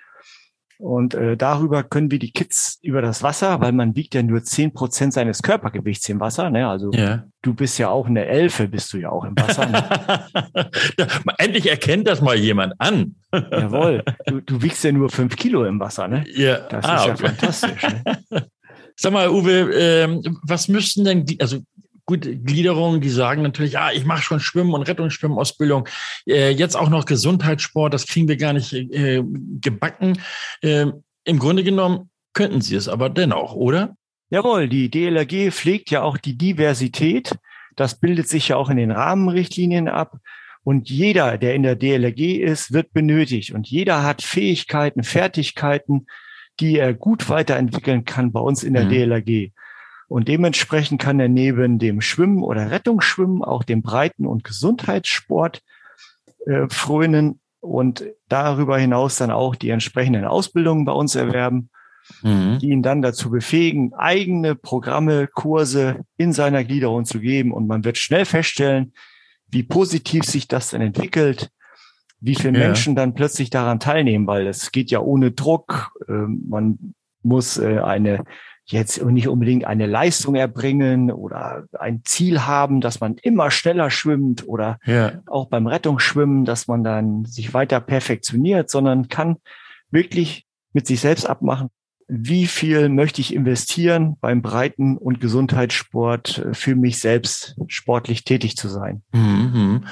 Und 0.79 1.15
äh, 1.15 1.35
darüber 1.35 1.83
können 1.83 2.11
wir 2.11 2.19
die 2.19 2.31
Kids 2.31 2.77
über 2.83 3.01
das 3.01 3.23
Wasser, 3.23 3.61
weil 3.61 3.71
man 3.71 3.95
wiegt 3.95 4.13
ja 4.13 4.21
nur 4.21 4.43
zehn 4.43 4.73
Prozent 4.73 5.11
seines 5.13 5.41
Körpergewichts 5.41 6.07
im 6.09 6.19
Wasser. 6.19 6.51
Ne? 6.51 6.67
Also 6.67 6.91
ja. 6.91 7.23
du 7.41 7.55
bist 7.55 7.79
ja 7.79 7.89
auch 7.89 8.05
eine 8.05 8.25
Elfe, 8.27 8.67
bist 8.67 8.93
du 8.93 8.97
ja 8.97 9.09
auch 9.09 9.23
im 9.23 9.35
Wasser. 9.35 9.65
Ne? 9.65 11.07
Endlich 11.39 11.67
erkennt 11.67 12.07
das 12.07 12.21
mal 12.21 12.35
jemand 12.35 12.73
an. 12.77 13.15
Jawohl, 13.33 14.03
du, 14.27 14.41
du 14.41 14.61
wiegst 14.61 14.83
ja 14.83 14.91
nur 14.91 15.09
fünf 15.09 15.35
Kilo 15.35 15.65
im 15.65 15.79
Wasser. 15.79 16.07
Ne? 16.07 16.23
Ja. 16.31 16.59
Das 16.69 16.85
ah, 16.85 16.95
ist 16.95 17.05
ja 17.07 17.13
okay. 17.13 17.25
fantastisch. 17.27 17.81
Ne? 17.83 18.47
Sag 18.95 19.13
mal, 19.13 19.29
Uwe, 19.29 19.73
äh, 19.73 20.21
was 20.43 20.67
müssten 20.67 21.05
denn, 21.05 21.25
also 21.39 21.57
gut, 22.07 22.21
Gliederungen, 22.45 23.01
die 23.01 23.09
sagen 23.09 23.43
natürlich, 23.43 23.73
ja, 23.73 23.91
ich 23.91 24.05
mache 24.05 24.23
schon 24.23 24.39
Schwimmen 24.39 24.73
und 24.73 24.83
Rettungsschwimmausbildung, 24.83 25.87
äh, 26.25 26.49
jetzt 26.49 26.75
auch 26.75 26.89
noch 26.89 27.05
Gesundheitssport, 27.05 27.93
das 27.93 28.07
kriegen 28.07 28.27
wir 28.27 28.37
gar 28.37 28.53
nicht 28.53 28.73
äh, 28.73 29.21
gebacken. 29.61 30.19
Äh, 30.61 30.87
Im 31.25 31.39
Grunde 31.39 31.63
genommen 31.63 32.09
könnten 32.33 32.61
sie 32.61 32.75
es 32.75 32.87
aber 32.87 33.09
dennoch, 33.09 33.53
oder? 33.53 33.95
Jawohl, 34.29 34.67
die 34.67 34.89
DLRG 34.89 35.51
pflegt 35.51 35.91
ja 35.91 36.01
auch 36.01 36.17
die 36.17 36.37
Diversität. 36.37 37.37
Das 37.75 37.99
bildet 37.99 38.27
sich 38.27 38.47
ja 38.49 38.55
auch 38.55 38.69
in 38.69 38.77
den 38.77 38.91
Rahmenrichtlinien 38.91 39.87
ab. 39.87 40.17
Und 40.63 40.89
jeder, 40.89 41.37
der 41.37 41.55
in 41.55 41.63
der 41.63 41.75
DLRG 41.75 42.41
ist, 42.41 42.73
wird 42.73 42.91
benötigt. 42.93 43.51
Und 43.51 43.67
jeder 43.67 44.03
hat 44.03 44.21
Fähigkeiten, 44.21 45.03
Fertigkeiten, 45.03 46.07
die 46.59 46.77
er 46.77 46.93
gut 46.93 47.29
weiterentwickeln 47.29 48.03
kann 48.05 48.31
bei 48.31 48.39
uns 48.39 48.63
in 48.63 48.73
der 48.73 48.85
mhm. 48.85 48.89
DLRG. 48.89 49.51
Und 50.07 50.27
dementsprechend 50.29 51.01
kann 51.01 51.19
er 51.19 51.27
neben 51.27 51.79
dem 51.79 52.01
Schwimmen 52.01 52.41
oder 52.41 52.71
Rettungsschwimmen 52.71 53.43
auch 53.43 53.63
dem 53.63 53.81
Breiten- 53.81 54.25
und 54.25 54.43
Gesundheitssport 54.43 55.63
äh, 56.45 56.67
frönen 56.69 57.39
und 57.59 58.05
darüber 58.29 58.77
hinaus 58.77 59.17
dann 59.17 59.31
auch 59.31 59.55
die 59.55 59.69
entsprechenden 59.69 60.23
Ausbildungen 60.23 60.85
bei 60.85 60.93
uns 60.93 61.15
erwerben, 61.15 61.69
mhm. 62.21 62.59
die 62.59 62.69
ihn 62.69 62.83
dann 62.83 63.01
dazu 63.01 63.29
befähigen, 63.29 63.93
eigene 63.95 64.55
Programme, 64.55 65.27
Kurse 65.27 66.05
in 66.15 66.31
seiner 66.31 66.63
Gliederung 66.63 67.03
zu 67.03 67.19
geben. 67.19 67.51
Und 67.51 67.67
man 67.67 67.83
wird 67.83 67.97
schnell 67.97 68.23
feststellen, 68.23 68.93
wie 69.49 69.63
positiv 69.63 70.23
sich 70.23 70.47
das 70.47 70.69
dann 70.69 70.81
entwickelt, 70.81 71.49
wie 72.19 72.35
viele 72.35 72.57
ja. 72.57 72.65
Menschen 72.65 72.95
dann 72.95 73.13
plötzlich 73.13 73.49
daran 73.49 73.79
teilnehmen, 73.79 74.27
weil 74.27 74.47
es 74.47 74.71
geht 74.71 74.89
ja 74.89 74.99
ohne 74.99 75.31
Druck. 75.31 75.91
Ähm, 76.07 76.43
man 76.47 76.93
muss 77.23 77.57
äh, 77.57 77.79
eine 77.79 78.23
jetzt 78.67 79.03
nicht 79.03 79.27
unbedingt 79.27 79.65
eine 79.65 79.85
Leistung 79.85 80.35
erbringen 80.35 81.11
oder 81.11 81.65
ein 81.79 82.01
Ziel 82.03 82.41
haben, 82.41 82.81
dass 82.81 82.99
man 82.99 83.15
immer 83.15 83.49
schneller 83.49 83.89
schwimmt 83.89 84.47
oder 84.47 84.77
ja. 84.85 85.13
auch 85.27 85.47
beim 85.47 85.67
Rettungsschwimmen, 85.67 86.45
dass 86.45 86.67
man 86.67 86.83
dann 86.83 87.25
sich 87.25 87.53
weiter 87.53 87.79
perfektioniert, 87.79 88.69
sondern 88.69 89.07
kann 89.07 89.37
wirklich 89.89 90.45
mit 90.73 90.85
sich 90.85 90.99
selbst 90.99 91.29
abmachen, 91.29 91.69
wie 92.09 92.47
viel 92.47 92.87
möchte 92.87 93.19
ich 93.19 93.33
investieren 93.33 94.15
beim 94.21 94.41
Breiten- 94.41 94.97
und 94.97 95.19
Gesundheitssport 95.19 96.37
äh, 96.37 96.53
für 96.53 96.75
mich 96.75 96.99
selbst 96.99 97.55
sportlich 97.67 98.23
tätig 98.23 98.55
zu 98.55 98.69
sein. 98.69 99.01
Mhm. 99.11 99.83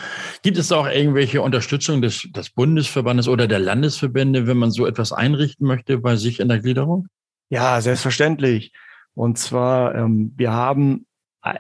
Gibt 0.41 0.57
es 0.57 0.71
auch 0.71 0.87
irgendwelche 0.87 1.41
Unterstützung 1.41 2.01
des, 2.01 2.27
des 2.33 2.49
Bundesverbandes 2.51 3.27
oder 3.27 3.47
der 3.47 3.59
Landesverbände, 3.59 4.47
wenn 4.47 4.57
man 4.57 4.71
so 4.71 4.85
etwas 4.85 5.11
einrichten 5.11 5.67
möchte 5.67 5.97
bei 5.97 6.15
sich 6.15 6.39
in 6.39 6.47
der 6.47 6.59
Gliederung? 6.59 7.07
Ja, 7.49 7.79
selbstverständlich. 7.81 8.73
Und 9.13 9.37
zwar, 9.37 9.95
ähm, 9.95 10.33
wir 10.35 10.51
haben 10.51 11.05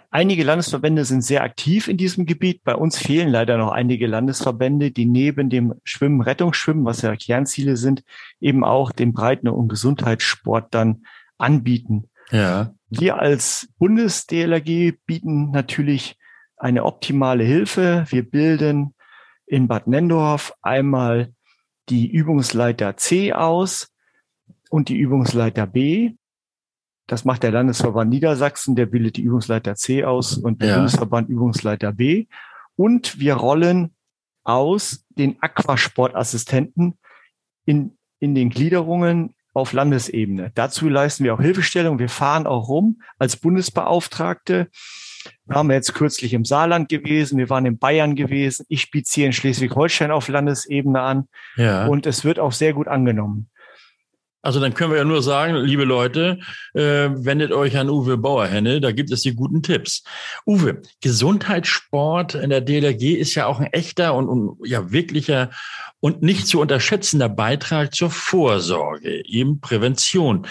einige 0.09 0.43
Landesverbände 0.43 1.05
sind 1.05 1.21
sehr 1.21 1.43
aktiv 1.43 1.87
in 1.87 1.97
diesem 1.97 2.25
Gebiet. 2.25 2.63
Bei 2.63 2.75
uns 2.75 2.97
fehlen 2.97 3.29
leider 3.29 3.57
noch 3.57 3.71
einige 3.71 4.07
Landesverbände, 4.07 4.91
die 4.91 5.05
neben 5.05 5.49
dem 5.49 5.75
Schwimmen, 5.83 6.21
Rettungsschwimmen, 6.21 6.85
was 6.85 7.03
ja 7.03 7.15
Kernziele 7.15 7.77
sind, 7.77 8.03
eben 8.39 8.63
auch 8.63 8.91
den 8.91 9.13
Breiten- 9.13 9.47
und 9.47 9.67
Gesundheitssport 9.67 10.73
dann 10.73 11.03
anbieten. 11.37 12.09
Ja. 12.31 12.73
Wir 12.89 13.19
als 13.19 13.67
Bundes-DLRG 13.77 14.93
bieten 15.05 15.51
natürlich 15.51 16.17
eine 16.57 16.83
optimale 16.83 17.43
Hilfe. 17.43 18.05
Wir 18.09 18.27
bilden 18.27 18.95
in 19.45 19.67
Bad 19.67 19.87
Nendorf 19.87 20.53
einmal 20.63 21.33
die 21.89 22.09
Übungsleiter 22.09 22.97
C 22.97 23.33
aus 23.33 23.94
und 24.69 24.89
die 24.89 24.97
Übungsleiter 24.97 25.67
B. 25.67 26.13
Das 27.07 27.23
macht 27.23 27.43
der 27.43 27.51
Landesverband 27.51 28.09
Niedersachsen, 28.09 28.75
der 28.75 28.87
bildet 28.87 29.17
die 29.17 29.21
Übungsleiter 29.21 29.75
C 29.75 30.03
aus 30.03 30.37
und 30.37 30.61
der 30.61 30.69
ja. 30.69 30.75
Bundesverband 30.75 31.29
Übungsleiter 31.29 31.93
B. 31.93 32.25
Und 32.75 33.19
wir 33.19 33.35
rollen 33.35 33.95
aus 34.43 35.05
den 35.09 35.37
Aquasportassistenten 35.41 36.97
in, 37.65 37.97
in 38.19 38.35
den 38.35 38.49
Gliederungen 38.49 39.35
auf 39.53 39.71
Landesebene. 39.71 40.51
Dazu 40.53 40.89
leisten 40.89 41.23
wir 41.23 41.33
auch 41.33 41.41
Hilfestellung. 41.41 41.97
Wir 41.97 42.09
fahren 42.09 42.45
auch 42.45 42.67
rum 42.67 43.01
als 43.17 43.37
Bundesbeauftragte. 43.37 44.67
Wir 45.45 45.55
haben 45.55 45.71
jetzt 45.71 45.93
kürzlich 45.93 46.33
im 46.33 46.45
Saarland 46.45 46.89
gewesen, 46.89 47.37
wir 47.37 47.49
waren 47.49 47.65
in 47.65 47.79
Bayern 47.79 48.15
gewesen. 48.15 48.65
Ich 48.69 48.91
biete 48.91 49.09
hier 49.11 49.25
in 49.25 49.33
Schleswig-Holstein 49.33 50.11
auf 50.11 50.27
Landesebene 50.27 51.01
an. 51.01 51.27
Ja. 51.55 51.87
Und 51.87 52.05
es 52.05 52.23
wird 52.23 52.37
auch 52.37 52.51
sehr 52.51 52.73
gut 52.73 52.87
angenommen. 52.87 53.49
Also 54.45 54.59
dann 54.59 54.75
können 54.75 54.91
wir 54.91 54.99
ja 54.99 55.03
nur 55.03 55.23
sagen, 55.23 55.55
liebe 55.55 55.85
Leute, 55.85 56.37
äh, 56.75 57.09
wendet 57.09 57.51
euch 57.51 57.77
an 57.77 57.89
Uwe 57.89 58.15
Bauerhenne, 58.15 58.79
da 58.79 58.91
gibt 58.91 59.11
es 59.11 59.23
die 59.23 59.33
guten 59.33 59.63
Tipps. 59.63 60.03
Uwe, 60.45 60.83
Gesundheitssport 61.01 62.35
in 62.35 62.51
der 62.51 62.61
DLRG 62.61 63.15
ist 63.15 63.33
ja 63.33 63.47
auch 63.47 63.59
ein 63.59 63.73
echter 63.73 64.13
und, 64.13 64.29
und 64.29 64.57
ja 64.63 64.91
wirklicher 64.91 65.49
und 65.99 66.21
nicht 66.21 66.45
zu 66.45 66.61
unterschätzender 66.61 67.27
Beitrag 67.27 67.95
zur 67.95 68.11
Vorsorge, 68.11 69.25
eben 69.25 69.61
Prävention. 69.61 70.45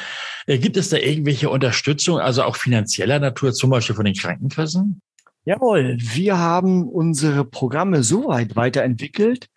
Äh, 0.47 0.59
gibt 0.59 0.77
es 0.77 0.89
da 0.89 0.97
irgendwelche 0.97 1.49
Unterstützung, 1.49 2.19
also 2.19 2.43
auch 2.43 2.57
finanzieller 2.57 3.21
Natur, 3.21 3.53
zum 3.53 3.71
Beispiel 3.71 3.95
von 3.95 4.07
den 4.07 4.15
Krankenkassen? 4.15 5.03
Jawohl, 5.45 5.99
wir 6.01 6.37
haben 6.37 6.89
unsere 6.89 7.45
Programme 7.45 8.03
so 8.03 8.27
weit 8.27 8.57
weiterentwickelt, 8.57 9.51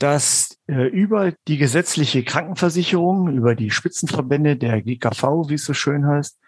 dass 0.00 0.58
äh, 0.66 0.88
über 0.88 1.32
die 1.46 1.58
gesetzliche 1.58 2.24
Krankenversicherung, 2.24 3.28
über 3.28 3.54
die 3.54 3.70
Spitzenverbände 3.70 4.56
der 4.56 4.80
GKV, 4.80 5.48
wie 5.48 5.54
es 5.54 5.64
so 5.64 5.74
schön 5.74 6.06
heißt, 6.06 6.38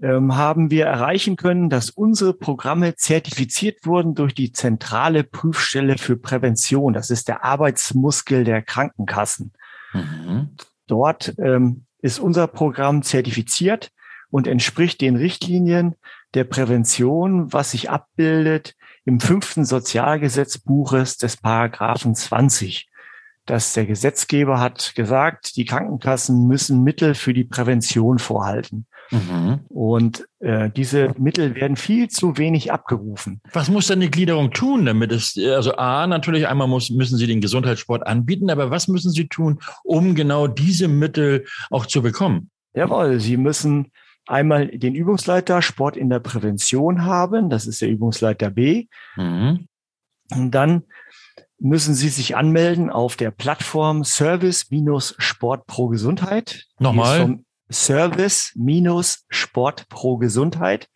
ähm, 0.00 0.36
haben 0.36 0.70
wir 0.70 0.84
erreichen 0.84 1.36
können, 1.36 1.70
dass 1.70 1.88
unsere 1.88 2.34
Programme 2.34 2.94
zertifiziert 2.94 3.86
wurden 3.86 4.14
durch 4.14 4.34
die 4.34 4.52
zentrale 4.52 5.24
Prüfstelle 5.24 5.96
für 5.96 6.18
Prävention. 6.18 6.92
Das 6.92 7.10
ist 7.10 7.28
der 7.28 7.42
Arbeitsmuskel 7.42 8.44
der 8.44 8.60
Krankenkassen. 8.62 9.54
Mhm. 9.94 10.50
Dort 10.86 11.34
ähm, 11.38 11.86
ist 12.02 12.20
unser 12.20 12.46
Programm 12.48 13.02
zertifiziert 13.02 13.90
und 14.30 14.46
entspricht 14.46 15.00
den 15.00 15.16
Richtlinien 15.16 15.94
der 16.34 16.44
Prävention, 16.44 17.50
was 17.52 17.70
sich 17.70 17.88
abbildet 17.88 18.74
im 19.08 19.20
fünften 19.20 19.64
Sozialgesetzbuches 19.64 21.16
des 21.16 21.38
Paragraphen 21.38 22.14
20. 22.14 22.90
Dass 23.46 23.72
der 23.72 23.86
Gesetzgeber 23.86 24.60
hat 24.60 24.94
gesagt, 24.94 25.56
die 25.56 25.64
Krankenkassen 25.64 26.46
müssen 26.46 26.84
Mittel 26.84 27.14
für 27.14 27.32
die 27.32 27.44
Prävention 27.44 28.18
vorhalten. 28.18 28.86
Mhm. 29.10 29.60
Und 29.70 30.28
äh, 30.40 30.68
diese 30.68 31.14
Mittel 31.16 31.54
werden 31.54 31.78
viel 31.78 32.08
zu 32.08 32.36
wenig 32.36 32.70
abgerufen. 32.70 33.40
Was 33.54 33.70
muss 33.70 33.86
denn 33.86 34.00
die 34.00 34.10
Gliederung 34.10 34.50
tun, 34.50 34.84
damit 34.84 35.10
es, 35.10 35.38
also 35.38 35.74
A, 35.76 36.06
natürlich 36.06 36.46
einmal 36.46 36.68
muss, 36.68 36.90
müssen 36.90 37.16
sie 37.16 37.26
den 37.26 37.40
Gesundheitssport 37.40 38.06
anbieten, 38.06 38.50
aber 38.50 38.70
was 38.70 38.88
müssen 38.88 39.10
sie 39.10 39.26
tun, 39.26 39.60
um 39.84 40.14
genau 40.16 40.48
diese 40.48 40.86
Mittel 40.86 41.46
auch 41.70 41.86
zu 41.86 42.02
bekommen? 42.02 42.50
Jawohl, 42.74 43.20
sie 43.20 43.38
müssen 43.38 43.90
einmal 44.28 44.68
den 44.68 44.94
Übungsleiter 44.94 45.62
Sport 45.62 45.96
in 45.96 46.10
der 46.10 46.20
Prävention 46.20 47.04
haben. 47.04 47.50
Das 47.50 47.66
ist 47.66 47.80
der 47.80 47.88
Übungsleiter 47.88 48.50
B. 48.50 48.86
Mhm. 49.16 49.66
Und 50.30 50.50
dann 50.50 50.84
müssen 51.58 51.94
Sie 51.94 52.08
sich 52.08 52.36
anmelden 52.36 52.90
auf 52.90 53.16
der 53.16 53.30
Plattform 53.30 54.04
Service-Sport 54.04 55.66
pro 55.66 55.88
Gesundheit. 55.88 56.66
Nochmal. 56.78 57.38
Service-Sport 57.70 59.88
pro 59.88 60.18
Gesundheit. 60.18 60.88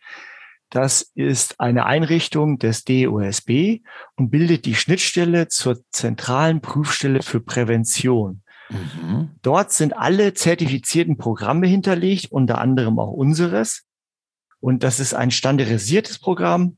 Das 0.69 1.11
ist 1.13 1.59
eine 1.59 1.85
Einrichtung 1.85 2.57
des 2.57 2.83
DOSB 2.83 3.81
und 4.15 4.31
bildet 4.31 4.65
die 4.65 4.73
Schnittstelle 4.73 5.47
zur 5.47 5.83
zentralen 5.91 6.61
Prüfstelle 6.61 7.21
für 7.21 7.41
Prävention. 7.41 8.41
Mhm. 8.69 9.31
Dort 9.41 9.71
sind 9.71 9.95
alle 9.95 10.33
zertifizierten 10.33 11.17
Programme 11.17 11.67
hinterlegt, 11.67 12.31
unter 12.31 12.59
anderem 12.59 12.99
auch 12.99 13.11
unseres. 13.11 13.83
Und 14.59 14.83
das 14.83 14.99
ist 14.99 15.13
ein 15.13 15.31
standardisiertes 15.31 16.19
Programm. 16.19 16.77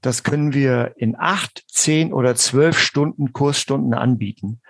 Das 0.00 0.22
können 0.22 0.52
wir 0.52 0.94
in 0.96 1.16
acht, 1.18 1.64
zehn 1.68 2.12
oder 2.12 2.34
zwölf 2.34 2.78
Stunden 2.78 3.32
Kursstunden 3.32 3.94
anbieten. 3.94 4.60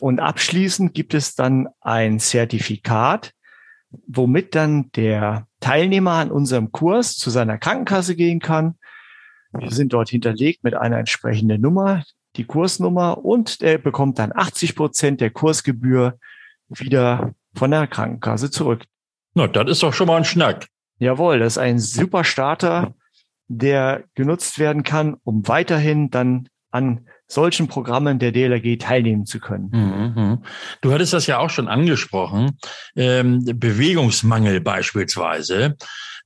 Und 0.00 0.20
abschließend 0.20 0.94
gibt 0.94 1.14
es 1.14 1.34
dann 1.34 1.68
ein 1.80 2.18
Zertifikat, 2.18 3.32
womit 4.06 4.54
dann 4.54 4.90
der 4.92 5.46
Teilnehmer 5.60 6.12
an 6.12 6.30
unserem 6.30 6.72
Kurs 6.72 7.16
zu 7.16 7.28
seiner 7.30 7.58
Krankenkasse 7.58 8.16
gehen 8.16 8.40
kann. 8.40 8.76
Wir 9.52 9.70
sind 9.70 9.92
dort 9.92 10.08
hinterlegt 10.08 10.64
mit 10.64 10.74
einer 10.74 10.98
entsprechenden 10.98 11.60
Nummer 11.60 12.04
die 12.36 12.44
Kursnummer 12.44 13.24
und 13.24 13.60
er 13.60 13.78
bekommt 13.78 14.18
dann 14.18 14.32
80 14.34 14.76
Prozent 14.76 15.20
der 15.20 15.30
Kursgebühr 15.30 16.18
wieder 16.68 17.34
von 17.54 17.70
der 17.70 17.86
Krankenkasse 17.86 18.50
zurück. 18.50 18.84
Na, 19.34 19.46
das 19.48 19.70
ist 19.70 19.82
doch 19.82 19.92
schon 19.92 20.06
mal 20.06 20.16
ein 20.16 20.24
Schnack. 20.24 20.66
Jawohl, 20.98 21.38
das 21.38 21.54
ist 21.54 21.58
ein 21.58 21.78
super 21.78 22.24
Starter, 22.24 22.94
der 23.48 24.04
genutzt 24.14 24.58
werden 24.58 24.82
kann, 24.82 25.16
um 25.24 25.46
weiterhin 25.48 26.10
dann 26.10 26.48
an 26.70 27.06
solchen 27.26 27.68
Programmen 27.68 28.18
der 28.18 28.32
DLRG 28.32 28.78
teilnehmen 28.78 29.24
zu 29.24 29.40
können. 29.40 29.70
Mhm. 29.72 30.44
Du 30.80 30.92
hattest 30.92 31.12
das 31.12 31.26
ja 31.26 31.38
auch 31.38 31.50
schon 31.50 31.68
angesprochen, 31.68 32.58
ähm, 32.96 33.44
Bewegungsmangel 33.44 34.60
beispielsweise. 34.60 35.76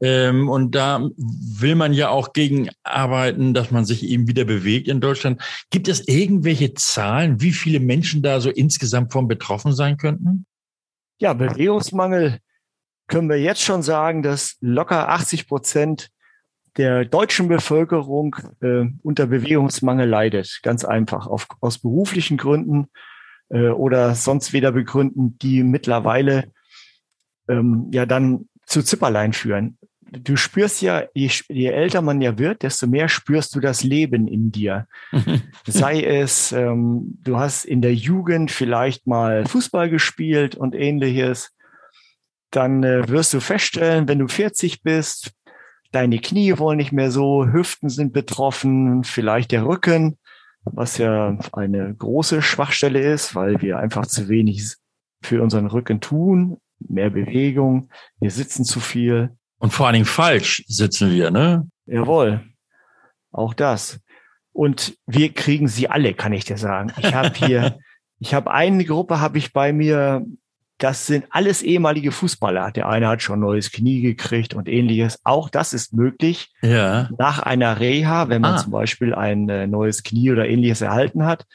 Ähm, 0.01 0.49
und 0.49 0.75
da 0.75 1.09
will 1.17 1.75
man 1.75 1.93
ja 1.93 2.09
auch 2.09 2.33
gegen 2.33 2.71
arbeiten, 2.83 3.55
dass 3.55 3.71
man 3.71 3.85
sich 3.85 4.05
eben 4.05 4.27
wieder 4.27 4.45
bewegt 4.45 4.89
in 4.89 5.01
Deutschland. 5.01 5.43
Gibt 5.71 5.89
es 5.89 6.07
irgendwelche 6.09 6.75
Zahlen, 6.75 7.41
wie 7.41 7.53
viele 7.53 7.81
Menschen 7.81 8.23
da 8.23 8.41
so 8.41 8.51
insgesamt 8.51 9.13
von 9.13 9.29
betroffen 9.29 9.73
sein 9.73 9.97
könnten? 9.97 10.47
Ja, 11.19 11.33
Bewegungsmangel 11.33 12.39
können 13.07 13.29
wir 13.29 13.41
jetzt 13.41 13.63
schon 13.63 13.83
sagen, 13.83 14.23
dass 14.23 14.57
locker 14.61 15.09
80 15.09 15.47
Prozent 15.47 16.11
der 16.77 17.05
deutschen 17.05 17.49
Bevölkerung 17.49 18.35
äh, 18.61 18.87
unter 19.03 19.27
Bewegungsmangel 19.27 20.09
leidet. 20.09 20.61
Ganz 20.63 20.85
einfach, 20.85 21.27
auf, 21.27 21.47
aus 21.61 21.79
beruflichen 21.79 22.37
Gründen 22.37 22.89
äh, 23.51 23.69
oder 23.69 24.15
sonst 24.15 24.53
weder 24.53 24.73
begründen, 24.73 25.39
die 25.39 25.63
mittlerweile 25.63 26.53
ähm, 27.49 27.91
ja 27.93 28.07
dann 28.07 28.49
zu 28.67 28.83
Zipperlein 28.83 29.33
führen. 29.33 29.79
Du 30.01 30.37
spürst 30.37 30.81
ja, 30.81 31.05
je, 31.15 31.31
je 31.49 31.69
älter 31.69 32.01
man 32.01 32.21
ja 32.21 32.39
wird, 32.39 32.63
desto 32.63 32.87
mehr 32.87 33.09
spürst 33.09 33.55
du 33.55 33.61
das 33.61 33.83
Leben 33.83 34.29
in 34.29 34.53
dir. 34.53 34.87
Sei 35.67 36.03
es, 36.03 36.53
ähm, 36.53 37.19
du 37.23 37.37
hast 37.37 37.65
in 37.65 37.83
der 37.83 37.95
Jugend 37.95 38.51
vielleicht 38.51 39.07
mal 39.07 39.45
Fußball 39.47 39.91
gespielt 39.91 40.55
und 40.55 40.75
ähnliches. 40.75 41.51
Dann 42.51 42.85
äh, 42.85 43.09
wirst 43.09 43.35
du 43.35 43.41
feststellen, 43.41 44.07
wenn 44.07 44.21
du 44.21 44.29
40 44.29 44.83
bist, 44.83 45.33
deine 45.95 46.19
Knie 46.19 46.59
wollen 46.59 46.77
nicht 46.77 46.93
mehr 46.93 47.11
so, 47.11 47.47
Hüften 47.47 47.89
sind 47.89 48.13
betroffen, 48.13 49.05
vielleicht 49.05 49.53
der 49.53 49.67
Rücken, 49.67 50.19
was 50.65 50.99
ja 50.99 51.39
eine 51.53 51.95
große 51.95 52.43
Schwachstelle 52.43 53.01
ist, 53.01 53.35
weil 53.35 53.61
wir 53.61 53.79
einfach 53.79 54.07
zu 54.07 54.29
wenig 54.29 54.77
für 55.23 55.43
unseren 55.43 55.67
Rücken 55.67 56.01
tun, 56.01 56.59
mehr 56.79 57.11
Bewegung, 57.11 57.89
wir 58.21 58.31
sitzen 58.31 58.65
zu 58.65 58.81
viel. 58.81 59.31
Und 59.59 59.73
vor 59.73 59.87
allen 59.87 59.95
Dingen 59.95 60.05
falsch 60.07 60.63
sitzen 60.67 61.11
wir, 61.13 61.31
ne? 61.31 61.67
Jawohl, 61.87 62.43
auch 63.33 63.55
das. 63.55 64.01
Und 64.53 64.97
wir 65.07 65.33
kriegen 65.33 65.69
sie 65.69 65.89
alle, 65.89 66.15
kann 66.15 66.33
ich 66.33 66.45
dir 66.45 66.59
sagen. 66.59 66.93
Ich 66.99 67.15
habe 67.15 67.33
hier, 67.35 67.79
ich 68.21 68.35
habe 68.35 68.51
eine 68.53 68.85
Gruppe, 68.85 69.21
habe 69.21 69.39
ich 69.39 69.53
bei 69.53 69.73
mir, 69.73 70.25
das 70.79 71.07
sind 71.07 71.27
alles 71.31 71.63
ehemalige 71.63 72.13
Fußballer. 72.13 72.71
Der 72.73 72.89
eine 72.89 73.09
hat 73.09 73.23
schon 73.23 73.41
neues 73.41 73.71
Knie 73.73 74.01
gekriegt 74.01 74.55
und 74.55 74.69
ähnliches. 74.69 75.21
Auch 75.25 75.49
das 75.49 75.73
ist 75.73 75.93
möglich. 75.95 76.53
Ja. 76.63 77.09
Nach 77.19 77.39
einer 77.39 77.81
Reha, 77.81 78.29
wenn 78.29 78.43
man 78.43 78.55
Ah. 78.55 78.59
zum 78.59 78.73
Beispiel 78.73 79.15
ein 79.15 79.49
äh, 79.49 79.67
neues 79.67 80.03
Knie 80.03 80.31
oder 80.33 80.49
ähnliches 80.49 80.81
erhalten 80.81 81.25
hat, 81.25 81.47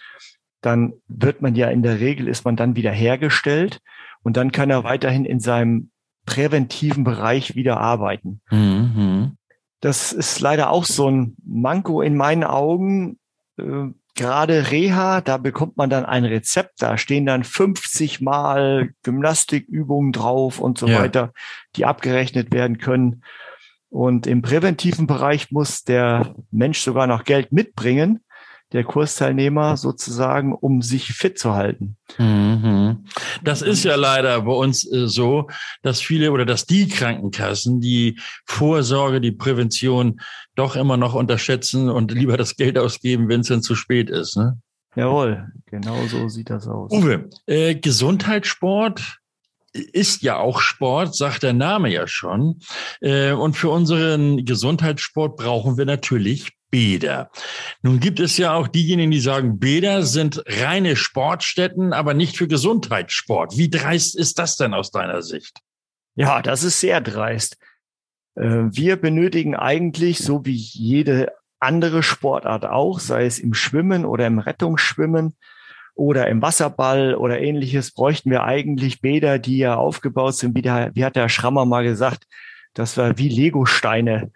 dann 0.61 0.93
wird 1.07 1.41
man 1.41 1.55
ja 1.55 1.69
in 1.69 1.83
der 1.83 1.99
Regel, 1.99 2.27
ist 2.27 2.43
man 2.43 2.55
dann 2.55 2.75
wieder 2.75 2.91
hergestellt 2.91 3.79
und 4.23 4.37
dann 4.37 4.51
kann 4.51 4.69
er 4.69 4.83
weiterhin 4.83 5.25
in 5.25 5.39
seinem 5.39 5.91
präventiven 6.25 7.03
Bereich 7.03 7.55
wieder 7.55 7.79
arbeiten. 7.79 8.41
Mhm. 8.51 9.37
Das 9.81 10.11
ist 10.11 10.39
leider 10.41 10.69
auch 10.71 10.83
so 10.85 11.09
ein 11.09 11.35
Manko 11.45 12.01
in 12.01 12.15
meinen 12.15 12.43
Augen. 12.43 13.17
Äh, 13.57 13.87
gerade 14.15 14.71
Reha, 14.71 15.21
da 15.21 15.37
bekommt 15.37 15.77
man 15.77 15.89
dann 15.89 16.05
ein 16.05 16.25
Rezept, 16.25 16.81
da 16.81 16.97
stehen 16.97 17.25
dann 17.25 17.43
50 17.45 18.19
Mal 18.19 18.89
Gymnastikübungen 19.03 20.11
drauf 20.11 20.59
und 20.59 20.77
so 20.77 20.87
Ja. 20.87 20.99
weiter, 20.99 21.31
die 21.77 21.85
abgerechnet 21.85 22.51
werden 22.53 22.77
können. 22.79 23.23
Und 23.89 24.27
im 24.27 24.41
präventiven 24.41 25.07
Bereich 25.07 25.51
muss 25.51 25.83
der 25.83 26.35
Mensch 26.51 26.79
sogar 26.81 27.07
noch 27.07 27.23
Geld 27.23 27.51
mitbringen, 27.51 28.19
der 28.71 28.83
Kursteilnehmer 28.83 29.77
sozusagen, 29.77 30.53
um 30.53 30.81
sich 30.81 31.07
fit 31.13 31.39
zu 31.39 31.53
halten. 31.53 31.97
Mhm. 32.17 33.05
Das 33.43 33.61
ist 33.61 33.83
ja 33.83 33.95
leider 33.95 34.41
bei 34.41 34.51
uns 34.51 34.89
äh, 34.91 35.07
so, 35.07 35.47
dass 35.81 36.01
viele 36.01 36.31
oder 36.31 36.45
dass 36.45 36.65
die 36.65 36.87
Krankenkassen 36.87 37.81
die 37.81 38.19
Vorsorge, 38.45 39.21
die 39.21 39.31
Prävention 39.31 40.21
doch 40.55 40.75
immer 40.75 40.97
noch 40.97 41.15
unterschätzen 41.15 41.89
und 41.89 42.11
lieber 42.11 42.37
das 42.37 42.55
Geld 42.55 42.77
ausgeben, 42.77 43.27
wenn 43.29 43.41
es 43.41 43.47
dann 43.47 43.63
zu 43.63 43.75
spät 43.75 44.09
ist. 44.09 44.37
Ne? 44.37 44.59
Jawohl, 44.95 45.47
genau 45.65 46.05
so 46.07 46.29
sieht 46.29 46.49
das 46.49 46.67
aus. 46.67 46.91
Uwe, 46.91 47.29
äh, 47.47 47.75
Gesundheitssport 47.75 49.19
ist 49.73 50.23
ja 50.23 50.37
auch 50.37 50.61
Sport, 50.61 51.15
sagt 51.15 51.43
der 51.43 51.53
Name 51.53 51.91
ja 51.91 52.07
schon. 52.07 52.59
Äh, 53.01 53.31
und 53.31 53.55
für 53.55 53.69
unseren 53.69 54.45
Gesundheitssport 54.45 55.37
brauchen 55.37 55.77
wir 55.77 55.85
natürlich 55.85 56.53
Bäder. 56.69 57.31
Nun 57.81 57.99
gibt 57.99 58.19
es 58.19 58.37
ja 58.37 58.53
auch 58.53 58.67
diejenigen, 58.67 59.11
die 59.11 59.19
sagen, 59.19 59.59
Bäder 59.59 60.03
sind 60.03 60.43
reine 60.45 60.95
Sportstätten, 60.95 61.93
aber 61.93 62.13
nicht 62.13 62.37
für 62.37 62.47
Gesundheitssport. 62.47 63.57
Wie 63.57 63.69
dreist 63.69 64.15
ist 64.15 64.39
das 64.39 64.55
denn 64.55 64.73
aus 64.73 64.91
deiner 64.91 65.21
Sicht? 65.21 65.59
Ja, 66.15 66.41
das 66.41 66.63
ist 66.63 66.79
sehr 66.79 67.01
dreist. 67.01 67.57
Äh, 68.35 68.65
Wir 68.71 68.97
benötigen 68.97 69.55
eigentlich, 69.55 70.19
so 70.19 70.45
wie 70.45 70.55
jede 70.55 71.31
andere 71.59 72.03
Sportart 72.03 72.65
auch, 72.65 72.99
sei 72.99 73.25
es 73.25 73.39
im 73.39 73.53
Schwimmen 73.53 74.05
oder 74.05 74.27
im 74.27 74.39
Rettungsschwimmen 74.39 75.35
oder 75.95 76.27
im 76.27 76.41
Wasserball 76.41 77.15
oder 77.15 77.39
ähnliches, 77.41 77.91
bräuchten 77.91 78.31
wir 78.31 78.43
eigentlich 78.43 79.01
Bäder, 79.01 79.39
die 79.39 79.57
ja 79.57 79.75
aufgebaut 79.75 80.35
sind, 80.35 80.55
wie, 80.55 80.61
der, 80.61 80.91
wie 80.93 81.03
hat 81.03 81.17
der 81.17 81.27
Schrammer 81.29 81.65
mal 81.65 81.83
gesagt, 81.83 82.25
das 82.73 82.95
war 82.95 83.17
wie 83.17 83.27
Legosteine, 83.27 84.31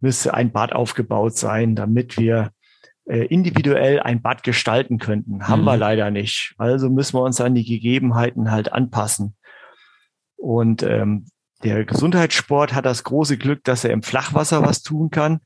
müsste 0.00 0.34
ein 0.34 0.52
Bad 0.52 0.72
aufgebaut 0.72 1.36
sein, 1.36 1.74
damit 1.74 2.18
wir 2.18 2.50
äh, 3.08 3.26
individuell 3.26 4.00
ein 4.00 4.20
Bad 4.22 4.42
gestalten 4.42 4.98
könnten. 4.98 5.46
Haben 5.48 5.62
Mhm. 5.62 5.66
wir 5.66 5.76
leider 5.76 6.10
nicht. 6.10 6.54
Also 6.58 6.90
müssen 6.90 7.14
wir 7.16 7.22
uns 7.22 7.40
an 7.40 7.54
die 7.54 7.64
Gegebenheiten 7.64 8.50
halt 8.50 8.72
anpassen. 8.72 9.36
Und 10.36 10.82
ähm, 10.82 11.26
der 11.62 11.84
Gesundheitssport 11.84 12.74
hat 12.74 12.84
das 12.84 13.04
große 13.04 13.38
Glück, 13.38 13.64
dass 13.64 13.84
er 13.84 13.90
im 13.92 14.02
Flachwasser 14.02 14.62
was 14.62 14.82
tun 14.82 15.10
kann. 15.10 15.40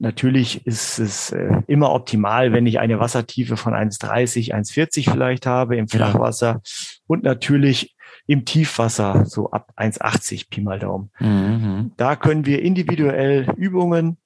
Natürlich 0.00 0.66
ist 0.66 0.98
es 0.98 1.32
äh, 1.32 1.62
immer 1.66 1.92
optimal, 1.92 2.52
wenn 2.52 2.66
ich 2.66 2.78
eine 2.78 3.00
Wassertiefe 3.00 3.56
von 3.56 3.74
1,30, 3.74 4.54
1,40 4.54 5.10
vielleicht 5.10 5.46
habe 5.46 5.76
im. 5.76 5.88
Flachwasser 5.88 6.60
und 7.06 7.22
natürlich 7.24 7.94
im 8.28 8.44
Tiefwasser 8.44 9.24
so 9.24 9.50
ab 9.50 9.72
1,80 9.76 10.50
Pi 10.50 10.60
mal 10.60 10.78
Daumen. 10.78 11.10
Mhm. 11.18 11.92
Da 11.96 12.14
können 12.14 12.44
wir 12.46 12.62
individuell 12.62 13.50
Übungen 13.56 14.18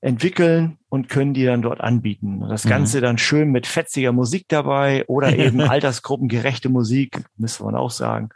entwickeln 0.00 0.78
und 0.88 1.10
können 1.10 1.34
die 1.34 1.44
dann 1.44 1.60
dort 1.60 1.80
anbieten. 1.82 2.42
Und 2.42 2.48
das 2.48 2.64
Mhm. 2.64 2.70
Ganze 2.70 3.00
dann 3.02 3.18
schön 3.18 3.52
mit 3.52 3.66
fetziger 3.66 4.12
Musik 4.12 4.46
dabei 4.48 5.04
oder 5.08 5.36
eben 5.36 5.60
altersgruppengerechte 5.60 6.70
Musik, 6.70 7.22
müsste 7.36 7.64
man 7.64 7.74
auch 7.76 7.90
sagen. 7.90 8.30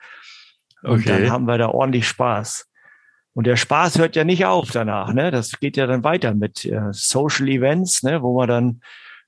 Und 0.83 1.01
Okay. 1.01 1.23
dann 1.23 1.31
haben 1.31 1.47
wir 1.47 1.57
da 1.57 1.69
ordentlich 1.69 2.07
Spaß. 2.07 2.69
Und 3.33 3.47
der 3.47 3.57
Spaß 3.57 3.99
hört 3.99 4.17
ja 4.17 4.25
nicht 4.25 4.45
auf 4.45 4.71
danach, 4.71 5.13
ne? 5.15 5.31
Das 5.31 5.59
geht 5.59 5.79
ja 5.79 5.87
dann 5.87 6.05
weiter 6.05 6.35
mit 6.35 6.67
äh, 6.67 6.93
Social 6.93 7.49
Events, 7.49 8.03
ne, 8.03 8.23
wo 8.23 8.37
wir 8.37 8.47
dann 8.47 8.81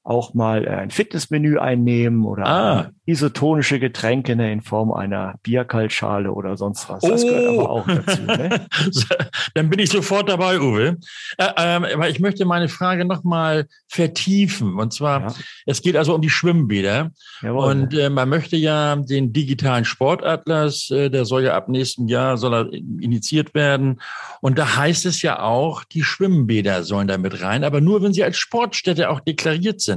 auch 0.06 0.34
mal 0.34 0.64
äh, 0.66 0.70
ein 0.70 0.90
Fitnessmenü 0.90 1.58
einnehmen 1.58 2.24
oder 2.24 2.46
Ah. 2.46 2.90
isotonische 3.06 3.80
Getränke 3.80 4.36
ne, 4.36 4.52
in 4.52 4.60
Form 4.62 4.92
einer 4.92 5.34
Bierkaltschale 5.42 6.30
oder 6.32 6.56
sonst 6.56 6.88
was. 6.88 7.02
Das 7.02 7.22
gehört 7.22 7.48
Oh. 7.48 7.60
aber 7.60 7.70
auch 7.70 7.86
dazu. 7.86 8.22
Ne? 8.22 8.66
Dann 9.54 9.68
bin 9.68 9.78
ich 9.80 9.90
sofort 9.90 10.28
dabei, 10.28 10.60
Uwe. 10.60 10.96
Äh, 11.38 11.44
aber 11.56 12.08
ich 12.08 12.20
möchte 12.20 12.44
meine 12.44 12.68
Frage 12.68 13.04
nochmal 13.04 13.66
vertiefen. 13.88 14.74
Und 14.78 14.92
zwar, 14.92 15.20
Ja, 15.22 15.34
es 15.66 15.82
geht 15.82 15.96
also 15.96 16.14
um 16.14 16.20
die 16.20 16.30
Schwimmbäder. 16.30 17.10
jawohl. 17.42 17.70
Und 17.70 17.94
äh, 17.94 18.08
man 18.10 18.28
möchte 18.28 18.56
ja 18.56 18.94
den 18.96 19.32
digitalen 19.32 19.84
Sportatlas, 19.84 20.90
äh, 20.90 21.10
der 21.10 21.24
soll 21.24 21.42
ja 21.44 21.54
ab 21.56 21.68
nächstem 21.68 22.06
Jahr 22.08 22.36
soll 22.36 22.54
er 22.54 22.72
initiiert 22.72 23.54
werden. 23.54 24.00
Und 24.40 24.58
da 24.58 24.76
heißt 24.76 25.06
es 25.06 25.22
ja 25.22 25.40
auch, 25.42 25.82
die 25.84 26.02
Schwimmbäder 26.04 26.84
sollen 26.84 27.08
da 27.08 27.18
mit 27.18 27.42
rein, 27.42 27.64
aber 27.64 27.80
nur 27.80 28.02
wenn 28.02 28.12
sie 28.12 28.22
als 28.24 28.36
Sportstätte 28.38 29.10
auch 29.10 29.20
deklariert 29.20 29.80
sind. 29.80 29.95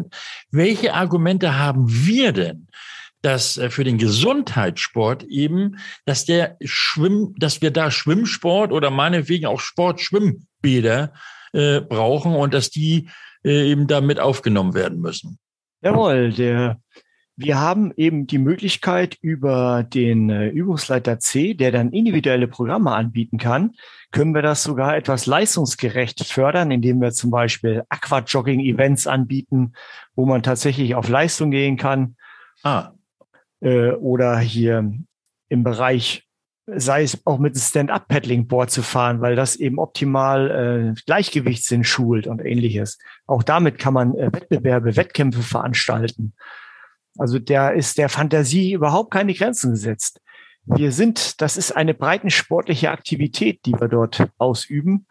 Welche 0.51 0.93
Argumente 0.93 1.57
haben 1.57 1.85
wir 1.87 2.31
denn? 2.31 2.67
dass 3.21 3.57
äh, 3.57 3.69
für 3.69 3.83
den 3.83 3.97
Gesundheitssport 3.97 5.23
eben, 5.23 5.77
dass 6.05 6.25
der 6.25 6.57
Schwimm, 6.63 7.35
dass 7.37 7.61
wir 7.61 7.71
da 7.71 7.91
Schwimmsport 7.91 8.71
oder 8.71 8.91
meinetwegen 8.91 9.45
auch 9.45 9.59
Sportschwimmbäder 9.59 11.13
äh, 11.53 11.81
brauchen 11.81 12.35
und 12.35 12.53
dass 12.53 12.69
die 12.69 13.09
äh, 13.43 13.71
eben 13.71 13.87
da 13.87 14.01
mit 14.01 14.19
aufgenommen 14.19 14.73
werden 14.73 14.99
müssen. 14.99 15.39
Jawohl, 15.81 16.31
der, 16.31 16.79
wir 17.39 17.59
haben 17.59 17.93
eben 17.95 18.27
die 18.27 18.37
Möglichkeit 18.37 19.17
über 19.21 19.83
den 19.83 20.29
äh, 20.29 20.49
Übungsleiter 20.49 21.19
C, 21.19 21.53
der 21.53 21.71
dann 21.71 21.91
individuelle 21.91 22.47
Programme 22.47 22.91
anbieten 22.91 23.37
kann, 23.37 23.75
können 24.11 24.35
wir 24.35 24.41
das 24.41 24.63
sogar 24.63 24.97
etwas 24.97 25.25
leistungsgerecht 25.25 26.25
fördern, 26.25 26.71
indem 26.71 26.99
wir 27.01 27.11
zum 27.11 27.31
Beispiel 27.31 27.83
Aquajogging-Events 27.89 29.07
anbieten, 29.07 29.73
wo 30.15 30.25
man 30.25 30.43
tatsächlich 30.43 30.95
auf 30.95 31.07
Leistung 31.07 31.51
gehen 31.51 31.77
kann 31.77 32.15
Ah, 32.63 32.91
äh, 33.61 33.91
oder 33.91 34.37
hier 34.39 34.91
im 35.47 35.63
Bereich, 35.63 36.27
sei 36.67 37.03
es 37.03 37.25
auch 37.25 37.39
mit 37.39 37.57
Stand-Up-Paddling-Board 37.57 38.69
zu 38.69 38.83
fahren, 38.83 39.21
weil 39.21 39.35
das 39.35 39.55
eben 39.55 39.79
optimal 39.79 40.93
äh, 40.97 41.01
Gleichgewichtssinn 41.05 41.83
schult 41.83 42.27
und 42.27 42.41
ähnliches. 42.45 42.99
Auch 43.25 43.43
damit 43.43 43.79
kann 43.79 43.93
man 43.93 44.15
äh, 44.15 44.31
Wettbewerbe, 44.31 44.95
Wettkämpfe 44.95 45.41
veranstalten. 45.41 46.33
Also 47.17 47.39
da 47.39 47.69
ist 47.69 47.97
der 47.97 48.09
Fantasie 48.09 48.73
überhaupt 48.73 49.11
keine 49.11 49.33
Grenzen 49.33 49.71
gesetzt. 49.71 50.21
Wir 50.65 50.91
sind, 50.91 51.41
das 51.41 51.57
ist 51.57 51.71
eine 51.71 51.93
breitensportliche 51.93 52.91
Aktivität, 52.91 53.65
die 53.65 53.73
wir 53.73 53.87
dort 53.87 54.29
ausüben. 54.37 55.07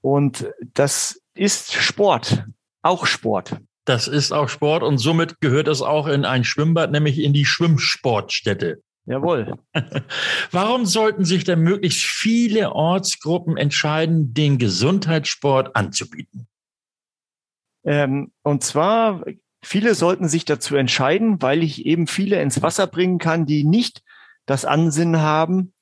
Und 0.00 0.48
das 0.74 1.20
ist 1.34 1.72
Sport, 1.72 2.44
auch 2.82 3.06
Sport. 3.06 3.56
das 3.84 4.06
ist 4.06 4.32
auch 4.32 4.48
Sport 4.48 4.82
und 4.82 4.98
somit 4.98 5.40
gehört 5.40 5.68
es 5.68 5.82
auch 5.82 6.06
in 6.06 6.24
ein 6.24 6.44
Schwimmbad, 6.44 6.92
nämlich 6.92 7.18
in 7.18 7.32
die 7.32 7.44
Schwimmsportstätte. 7.44 8.82
Jawohl. 9.06 9.58
Warum 10.52 10.86
sollten 10.86 11.24
sich 11.24 11.44
denn 11.44 11.60
möglichst 11.60 12.02
viele 12.02 12.72
Ortsgruppen 12.72 13.56
entscheiden, 13.56 14.34
den 14.34 14.58
Gesundheitssport 14.58 15.74
anzubieten? 15.74 16.46
Ähm, 17.82 18.30
und 18.42 18.62
zwar, 18.62 19.24
viele 19.62 19.94
sollten 19.94 20.28
sich 20.28 20.44
dazu 20.44 20.76
entscheiden, 20.76 21.40
weil 21.42 21.62
ich 21.62 21.86
eben 21.86 22.06
viele 22.06 22.40
ins 22.40 22.62
Wasser 22.62 22.86
bringen 22.86 23.18
kann, 23.18 23.46
die 23.46 23.64
nicht 23.64 24.02
das 24.46 24.64
Ansinnen 24.64 25.20
haben, 25.20 25.72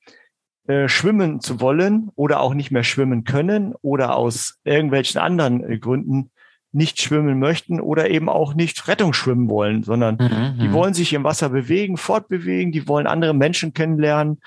äh, 0.67 0.87
schwimmen 0.87 1.39
zu 1.39 1.61
wollen 1.61 2.09
oder 2.15 2.41
auch 2.41 2.53
nicht 2.53 2.71
mehr 2.71 2.83
schwimmen 2.83 3.23
können 3.23 3.73
oder 3.81 4.15
aus 4.15 4.59
irgendwelchen 4.63 5.19
anderen 5.19 5.63
äh, 5.63 5.79
Gründen 5.79 6.31
nicht 6.71 7.01
schwimmen 7.01 7.39
möchten 7.39 7.81
oder 7.81 8.09
eben 8.09 8.29
auch 8.29 8.53
nicht 8.53 8.87
Rettungsschwimmen 8.87 9.49
wollen, 9.49 9.81
sondern 9.81 10.15
mhm, 10.15 10.59
die 10.59 10.67
mhm. 10.67 10.73
wollen 10.73 10.93
sich 10.93 11.13
im 11.13 11.23
Wasser 11.23 11.49
bewegen, 11.49 11.97
fortbewegen, 11.97 12.71
die 12.71 12.87
wollen 12.87 13.07
andere 13.07 13.33
Menschen 13.33 13.73
kennenlernen, 13.73 14.39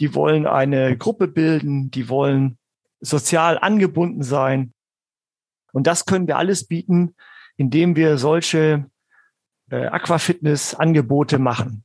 die 0.00 0.14
wollen 0.14 0.46
eine 0.46 0.96
Gruppe 0.96 1.28
bilden, 1.28 1.90
die 1.90 2.08
wollen 2.08 2.56
sozial 3.00 3.58
angebunden 3.58 4.22
sein. 4.22 4.72
Und 5.72 5.86
das 5.86 6.06
können 6.06 6.26
wir 6.26 6.38
alles 6.38 6.66
bieten, 6.66 7.14
indem 7.56 7.96
wir 7.96 8.18
solche 8.18 8.86
äh, 9.70 9.86
Aquafitness-Angebote 9.86 11.38
machen. 11.38 11.84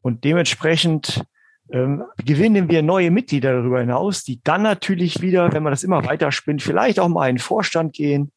Und 0.00 0.24
dementsprechend 0.24 1.24
ähm, 1.70 2.04
gewinnen 2.24 2.68
wir 2.70 2.82
neue 2.82 3.10
Mitglieder 3.10 3.52
darüber 3.52 3.80
hinaus, 3.80 4.24
die 4.24 4.40
dann 4.42 4.62
natürlich 4.62 5.20
wieder, 5.20 5.52
wenn 5.52 5.62
man 5.62 5.72
das 5.72 5.84
immer 5.84 6.04
weiter 6.04 6.32
spinnt, 6.32 6.62
vielleicht 6.62 6.98
auch 6.98 7.08
mal 7.08 7.28
in 7.28 7.36
den 7.36 7.42
Vorstand 7.42 7.92
gehen. 7.92 8.32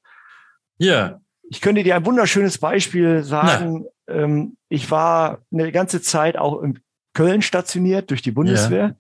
Ja. 0.78 1.22
Ich 1.44 1.62
könnte 1.62 1.84
dir 1.84 1.96
ein 1.96 2.06
wunderschönes 2.06 2.58
Beispiel 2.58 3.24
sagen. 3.24 3.86
Ähm, 4.08 4.58
ich 4.68 4.90
war 4.92 5.40
eine 5.52 5.72
ganze 5.72 6.02
Zeit 6.02 6.38
auch 6.38 6.62
in 6.62 6.80
Köln 7.14 7.42
stationiert 7.42 8.10
durch 8.10 8.22
die 8.22 8.32
Bundeswehr. 8.32 8.88
Ja. 8.88 8.96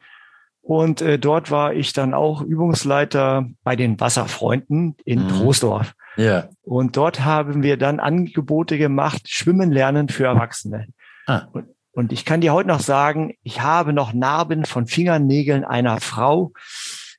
Und 0.61 1.01
äh, 1.01 1.17
dort 1.17 1.49
war 1.49 1.73
ich 1.73 1.91
dann 1.93 2.13
auch 2.13 2.41
Übungsleiter 2.41 3.49
bei 3.63 3.75
den 3.75 3.99
Wasserfreunden 3.99 4.95
in 5.05 5.23
mhm. 5.23 5.29
Troisdorf. 5.29 5.95
Ja. 6.17 6.49
Und 6.63 6.97
dort 6.97 7.21
haben 7.21 7.63
wir 7.63 7.77
dann 7.77 7.99
Angebote 7.99 8.77
gemacht, 8.77 9.29
Schwimmen 9.29 9.71
lernen 9.71 10.09
für 10.09 10.25
Erwachsene. 10.25 10.87
Ah. 11.25 11.47
Und, 11.53 11.67
und 11.93 12.11
ich 12.11 12.25
kann 12.25 12.41
dir 12.41 12.53
heute 12.53 12.69
noch 12.69 12.79
sagen, 12.79 13.33
ich 13.43 13.61
habe 13.61 13.93
noch 13.93 14.13
Narben 14.13 14.65
von 14.65 14.87
Fingernägeln 14.87 15.63
einer 15.63 15.99
Frau 15.99 16.53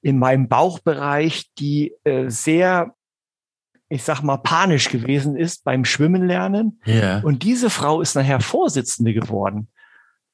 in 0.02 0.18
meinem 0.18 0.48
Bauchbereich, 0.48 1.50
die 1.58 1.94
äh, 2.04 2.28
sehr, 2.28 2.94
ich 3.88 4.02
sag 4.02 4.22
mal, 4.22 4.38
panisch 4.38 4.88
gewesen 4.88 5.36
ist 5.36 5.64
beim 5.64 5.84
Schwimmen 5.84 6.26
lernen. 6.26 6.80
Ja. 6.84 7.20
Und 7.20 7.44
diese 7.44 7.70
Frau 7.70 8.00
ist 8.00 8.14
nachher 8.14 8.40
Vorsitzende 8.40 9.14
geworden. 9.14 9.68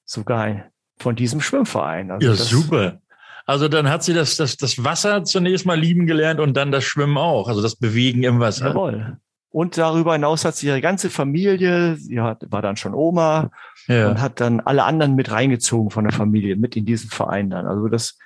Sogar 0.05 0.71
von 0.99 1.17
diesem 1.17 1.41
Schwimmverein. 1.41 2.11
Also 2.11 2.29
ja, 2.29 2.35
super. 2.35 3.01
Also 3.49 3.69
dann 3.69 3.89
hat 3.89 4.05
sie 4.05 4.13
das, 4.13 4.37
das, 4.37 4.59
das 4.59 4.85
Wasser 4.85 5.25
zunächst 5.25 5.65
mal 5.65 5.81
lieben 5.81 6.07
gelernt 6.07 6.39
und 6.39 6.55
dann 6.55 6.71
das 6.71 6.85
Schwimmen 6.85 7.17
auch, 7.17 7.49
also 7.49 7.63
das 7.63 7.77
Bewegen 7.77 8.23
im 8.23 8.41
Wasser. 8.41 8.69
Jawohl. 8.69 9.17
Und 9.49 9.79
darüber 9.79 10.13
hinaus 10.13 10.45
hat 10.45 10.55
sie 10.55 10.67
ihre 10.67 10.83
ganze 10.83 11.09
Familie, 11.09 11.97
sie 11.97 12.21
hat, 12.21 12.43
war 12.51 12.61
dann 12.61 12.77
schon 12.77 12.93
Oma 12.93 13.51
ja. 13.87 14.11
und 14.11 14.21
hat 14.21 14.41
dann 14.41 14.61
alle 14.61 14.85
anderen 14.85 15.15
mit 15.15 15.31
reingezogen 15.31 15.89
von 15.89 16.05
der 16.05 16.13
Familie, 16.13 16.57
mit 16.57 16.77
in 16.77 16.85
diesen 16.85 17.09
Verein 17.09 17.49
dann. 17.49 17.67
Also 17.67 17.89
das 17.89 18.19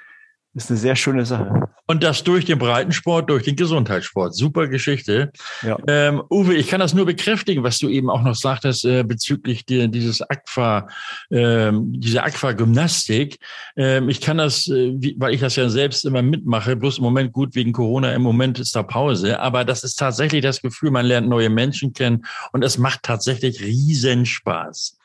ist 0.54 0.70
eine 0.70 0.78
sehr 0.78 0.96
schöne 0.96 1.24
Sache. 1.24 1.68
Und 1.86 2.02
das 2.02 2.24
durch 2.24 2.44
den 2.44 2.58
Breitensport, 2.58 3.28
durch 3.28 3.44
den 3.44 3.56
Gesundheitssport. 3.56 4.34
Super 4.34 4.68
Geschichte. 4.68 5.32
Ja. 5.62 5.78
Ähm, 5.86 6.22
Uwe, 6.30 6.54
ich 6.54 6.68
kann 6.68 6.80
das 6.80 6.94
nur 6.94 7.06
bekräftigen, 7.06 7.62
was 7.62 7.78
du 7.78 7.88
eben 7.88 8.10
auch 8.10 8.22
noch 8.22 8.34
sagtest 8.34 8.84
äh, 8.84 9.02
bezüglich 9.02 9.64
die, 9.64 9.90
dieses 9.90 10.22
Aqua, 10.22 10.88
ähm, 11.30 11.92
diese 12.00 12.22
Aquagymnastik. 12.22 13.38
Ähm, 13.76 14.08
ich 14.08 14.20
kann 14.20 14.38
das, 14.38 14.68
äh, 14.68 14.92
wie, 14.94 15.16
weil 15.18 15.34
ich 15.34 15.40
das 15.40 15.56
ja 15.56 15.68
selbst 15.68 16.04
immer 16.04 16.22
mitmache, 16.22 16.76
bloß 16.76 16.98
im 16.98 17.04
Moment 17.04 17.32
gut 17.32 17.54
wegen 17.54 17.72
Corona, 17.72 18.12
im 18.12 18.22
Moment 18.22 18.58
ist 18.58 18.76
da 18.76 18.82
Pause. 18.82 19.40
Aber 19.40 19.64
das 19.64 19.84
ist 19.84 19.96
tatsächlich 19.96 20.42
das 20.42 20.60
Gefühl, 20.60 20.90
man 20.90 21.06
lernt 21.06 21.28
neue 21.28 21.50
Menschen 21.50 21.92
kennen 21.92 22.24
und 22.52 22.62
es 22.62 22.78
macht 22.78 23.02
tatsächlich 23.02 23.60
riesen 23.60 24.26
Spaß. 24.26 24.98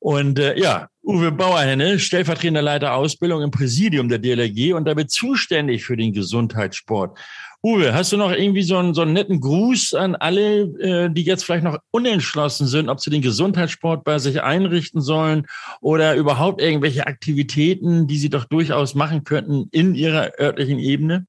Und 0.00 0.38
äh, 0.38 0.58
ja, 0.58 0.88
Uwe 1.02 1.32
Bauerhenne, 1.32 1.98
stellvertretender 1.98 2.62
Leiter 2.62 2.94
Ausbildung 2.94 3.42
im 3.42 3.50
Präsidium 3.50 4.08
der 4.08 4.18
DLRG 4.18 4.74
und 4.74 4.84
damit 4.84 5.10
zuständig 5.10 5.84
für 5.84 5.96
den 5.96 6.12
Gesundheitssport. 6.12 7.18
Uwe, 7.62 7.92
hast 7.92 8.12
du 8.12 8.16
noch 8.16 8.30
irgendwie 8.30 8.62
so 8.62 8.76
einen, 8.76 8.94
so 8.94 9.02
einen 9.02 9.14
netten 9.14 9.40
Gruß 9.40 9.94
an 9.94 10.14
alle, 10.14 10.60
äh, 10.78 11.10
die 11.10 11.22
jetzt 11.22 11.44
vielleicht 11.44 11.64
noch 11.64 11.78
unentschlossen 11.90 12.68
sind, 12.68 12.88
ob 12.88 13.00
sie 13.00 13.10
den 13.10 13.22
Gesundheitssport 13.22 14.04
bei 14.04 14.20
sich 14.20 14.42
einrichten 14.42 15.00
sollen 15.00 15.46
oder 15.80 16.14
überhaupt 16.14 16.60
irgendwelche 16.60 17.06
Aktivitäten, 17.06 18.06
die 18.06 18.18
sie 18.18 18.30
doch 18.30 18.44
durchaus 18.44 18.94
machen 18.94 19.24
könnten 19.24 19.68
in 19.72 19.96
ihrer 19.96 20.38
örtlichen 20.38 20.78
Ebene? 20.78 21.26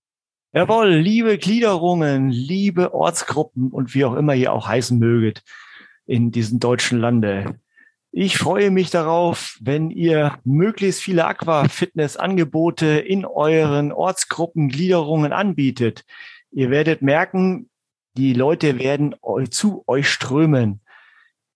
Jawohl, 0.53 0.89
liebe 0.89 1.37
Gliederungen, 1.37 2.29
liebe 2.29 2.93
Ortsgruppen 2.93 3.69
und 3.69 3.95
wie 3.95 4.05
auch 4.05 4.15
immer 4.15 4.35
ihr 4.35 4.53
auch 4.53 4.67
heißen 4.67 4.99
möget 4.99 5.41
in 6.05 6.31
diesem 6.31 6.59
deutschen 6.59 6.99
Lande. 6.99 7.59
Ich 8.11 8.37
freue 8.37 8.71
mich 8.71 8.89
darauf, 8.89 9.57
wenn 9.61 9.91
ihr 9.91 10.39
möglichst 10.43 11.01
viele 11.01 11.25
Aqua-Fitness-Angebote 11.25 12.87
in 12.87 13.23
euren 13.23 13.91
Ortsgruppen, 13.91 14.69
Gliederungen 14.69 15.31
anbietet. 15.31 16.05
Ihr 16.51 16.71
werdet 16.71 17.03
merken, 17.03 17.69
die 18.17 18.33
Leute 18.33 18.79
werden 18.79 19.15
zu 19.51 19.83
euch 19.85 20.09
strömen. 20.09 20.81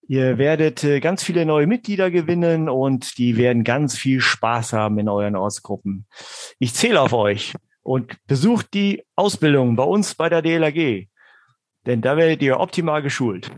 Ihr 0.07 0.37
werdet 0.37 0.83
äh, 0.83 0.99
ganz 0.99 1.23
viele 1.23 1.45
neue 1.45 1.65
Mitglieder 1.65 2.11
gewinnen 2.11 2.69
und 2.69 3.17
die 3.17 3.37
werden 3.37 3.63
ganz 3.63 3.97
viel 3.97 4.21
Spaß 4.21 4.73
haben 4.73 4.99
in 4.99 5.09
euren 5.09 5.35
Ortsgruppen. 5.35 6.05
Ich 6.59 6.73
zähle 6.73 7.01
auf 7.01 7.13
euch 7.13 7.53
und 7.81 8.17
besucht 8.27 8.73
die 8.73 9.03
Ausbildung 9.15 9.75
bei 9.75 9.83
uns 9.83 10.13
bei 10.13 10.29
der 10.29 10.41
DLAG, 10.41 11.07
denn 11.85 12.01
da 12.01 12.15
werdet 12.17 12.41
ihr 12.41 12.59
optimal 12.59 13.01
geschult. 13.01 13.49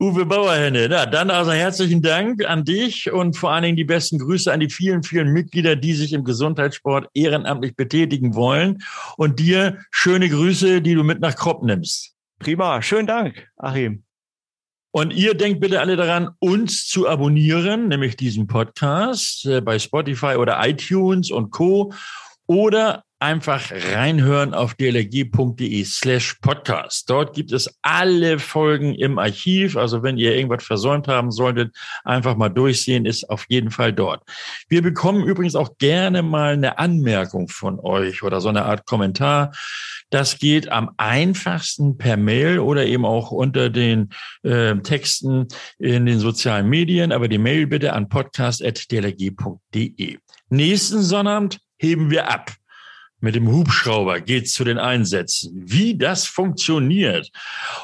Uwe 0.00 0.26
Bauerhenne, 0.26 0.88
na, 0.88 1.06
dann 1.06 1.30
also 1.30 1.52
herzlichen 1.52 2.02
Dank 2.02 2.44
an 2.44 2.64
dich 2.64 3.12
und 3.12 3.36
vor 3.36 3.52
allen 3.52 3.62
Dingen 3.62 3.76
die 3.76 3.84
besten 3.84 4.18
Grüße 4.18 4.52
an 4.52 4.58
die 4.58 4.68
vielen, 4.68 5.04
vielen 5.04 5.32
Mitglieder, 5.32 5.76
die 5.76 5.92
sich 5.92 6.12
im 6.12 6.24
Gesundheitssport 6.24 7.08
ehrenamtlich 7.14 7.76
betätigen 7.76 8.34
wollen. 8.34 8.82
Und 9.16 9.38
dir 9.38 9.78
schöne 9.92 10.28
Grüße, 10.28 10.82
die 10.82 10.94
du 10.94 11.04
mit 11.04 11.20
nach 11.20 11.36
Kropp 11.36 11.62
nimmst. 11.62 12.12
Prima, 12.40 12.82
schönen 12.82 13.06
Dank, 13.06 13.48
Achim. 13.56 14.02
Und 14.90 15.12
ihr 15.12 15.34
denkt 15.34 15.60
bitte 15.60 15.80
alle 15.80 15.96
daran, 15.96 16.30
uns 16.40 16.86
zu 16.86 17.08
abonnieren, 17.08 17.88
nämlich 17.88 18.16
diesen 18.16 18.48
Podcast 18.48 19.46
äh, 19.46 19.60
bei 19.60 19.78
Spotify 19.78 20.36
oder 20.36 20.58
iTunes 20.66 21.30
und 21.30 21.50
Co. 21.50 21.92
Oder 22.46 23.04
einfach 23.24 23.72
reinhören 23.72 24.52
auf 24.52 24.74
dlg.de 24.74 25.84
slash 25.84 26.34
podcast. 26.42 27.08
Dort 27.08 27.34
gibt 27.34 27.52
es 27.52 27.74
alle 27.80 28.38
Folgen 28.38 28.94
im 28.94 29.18
Archiv. 29.18 29.78
Also 29.78 30.02
wenn 30.02 30.18
ihr 30.18 30.36
irgendwas 30.36 30.62
versäumt 30.62 31.08
haben 31.08 31.30
solltet, 31.30 31.74
einfach 32.04 32.36
mal 32.36 32.50
durchsehen, 32.50 33.06
ist 33.06 33.30
auf 33.30 33.46
jeden 33.48 33.70
Fall 33.70 33.94
dort. 33.94 34.22
Wir 34.68 34.82
bekommen 34.82 35.24
übrigens 35.24 35.56
auch 35.56 35.78
gerne 35.78 36.22
mal 36.22 36.52
eine 36.52 36.78
Anmerkung 36.78 37.48
von 37.48 37.80
euch 37.80 38.22
oder 38.22 38.42
so 38.42 38.50
eine 38.50 38.66
Art 38.66 38.84
Kommentar. 38.84 39.52
Das 40.10 40.38
geht 40.38 40.70
am 40.70 40.90
einfachsten 40.98 41.96
per 41.96 42.18
Mail 42.18 42.58
oder 42.58 42.84
eben 42.84 43.06
auch 43.06 43.30
unter 43.30 43.70
den 43.70 44.10
äh, 44.42 44.76
Texten 44.76 45.48
in 45.78 46.04
den 46.04 46.18
sozialen 46.18 46.68
Medien. 46.68 47.10
Aber 47.10 47.28
die 47.28 47.38
Mail 47.38 47.68
bitte 47.68 47.94
an 47.94 48.10
podcast.dlg.de. 48.10 50.18
Nächsten 50.50 51.00
Sonnabend 51.00 51.58
heben 51.78 52.10
wir 52.10 52.30
ab. 52.30 52.52
Mit 53.24 53.36
dem 53.36 53.50
Hubschrauber 53.50 54.20
geht's 54.20 54.52
zu 54.52 54.64
den 54.64 54.76
Einsätzen. 54.76 55.50
Wie 55.54 55.96
das 55.96 56.26
funktioniert 56.26 57.30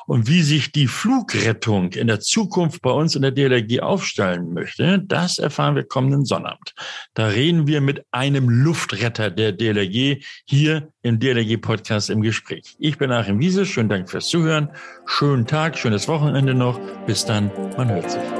und 0.07 0.29
wie 0.29 0.42
sich 0.42 0.70
die 0.70 0.87
Flugrettung 0.87 1.94
in 1.94 2.09
der 2.09 2.20
Zukunft 2.20 2.83
bei 2.83 2.90
uns 2.90 3.14
in 3.14 3.22
der 3.22 3.31
DLRG 3.31 3.81
aufstellen 3.81 4.53
möchte, 4.53 5.03
das 5.03 5.38
erfahren 5.38 5.76
wir 5.76 5.85
kommenden 5.85 6.26
Sonnabend. 6.26 6.74
Da 7.14 7.29
reden 7.29 7.66
wir 7.66 7.81
mit 7.81 8.05
einem 8.11 8.50
Luftretter 8.50 9.31
der 9.31 9.53
DLRG 9.53 10.22
hier 10.44 10.92
im 11.00 11.18
DLRG-Podcast 11.18 12.11
im 12.11 12.20
Gespräch. 12.20 12.76
Ich 12.79 12.98
bin 12.98 13.11
Achim 13.11 13.40
Wiese. 13.40 13.64
Schönen 13.64 13.88
Dank 13.88 14.11
fürs 14.11 14.29
Zuhören. 14.29 14.68
Schönen 15.07 15.46
Tag, 15.46 15.79
schönes 15.79 16.07
Wochenende 16.07 16.53
noch. 16.53 16.79
Bis 17.07 17.24
dann. 17.24 17.50
Man 17.79 17.88
hört 17.88 18.11
sich. 18.11 18.39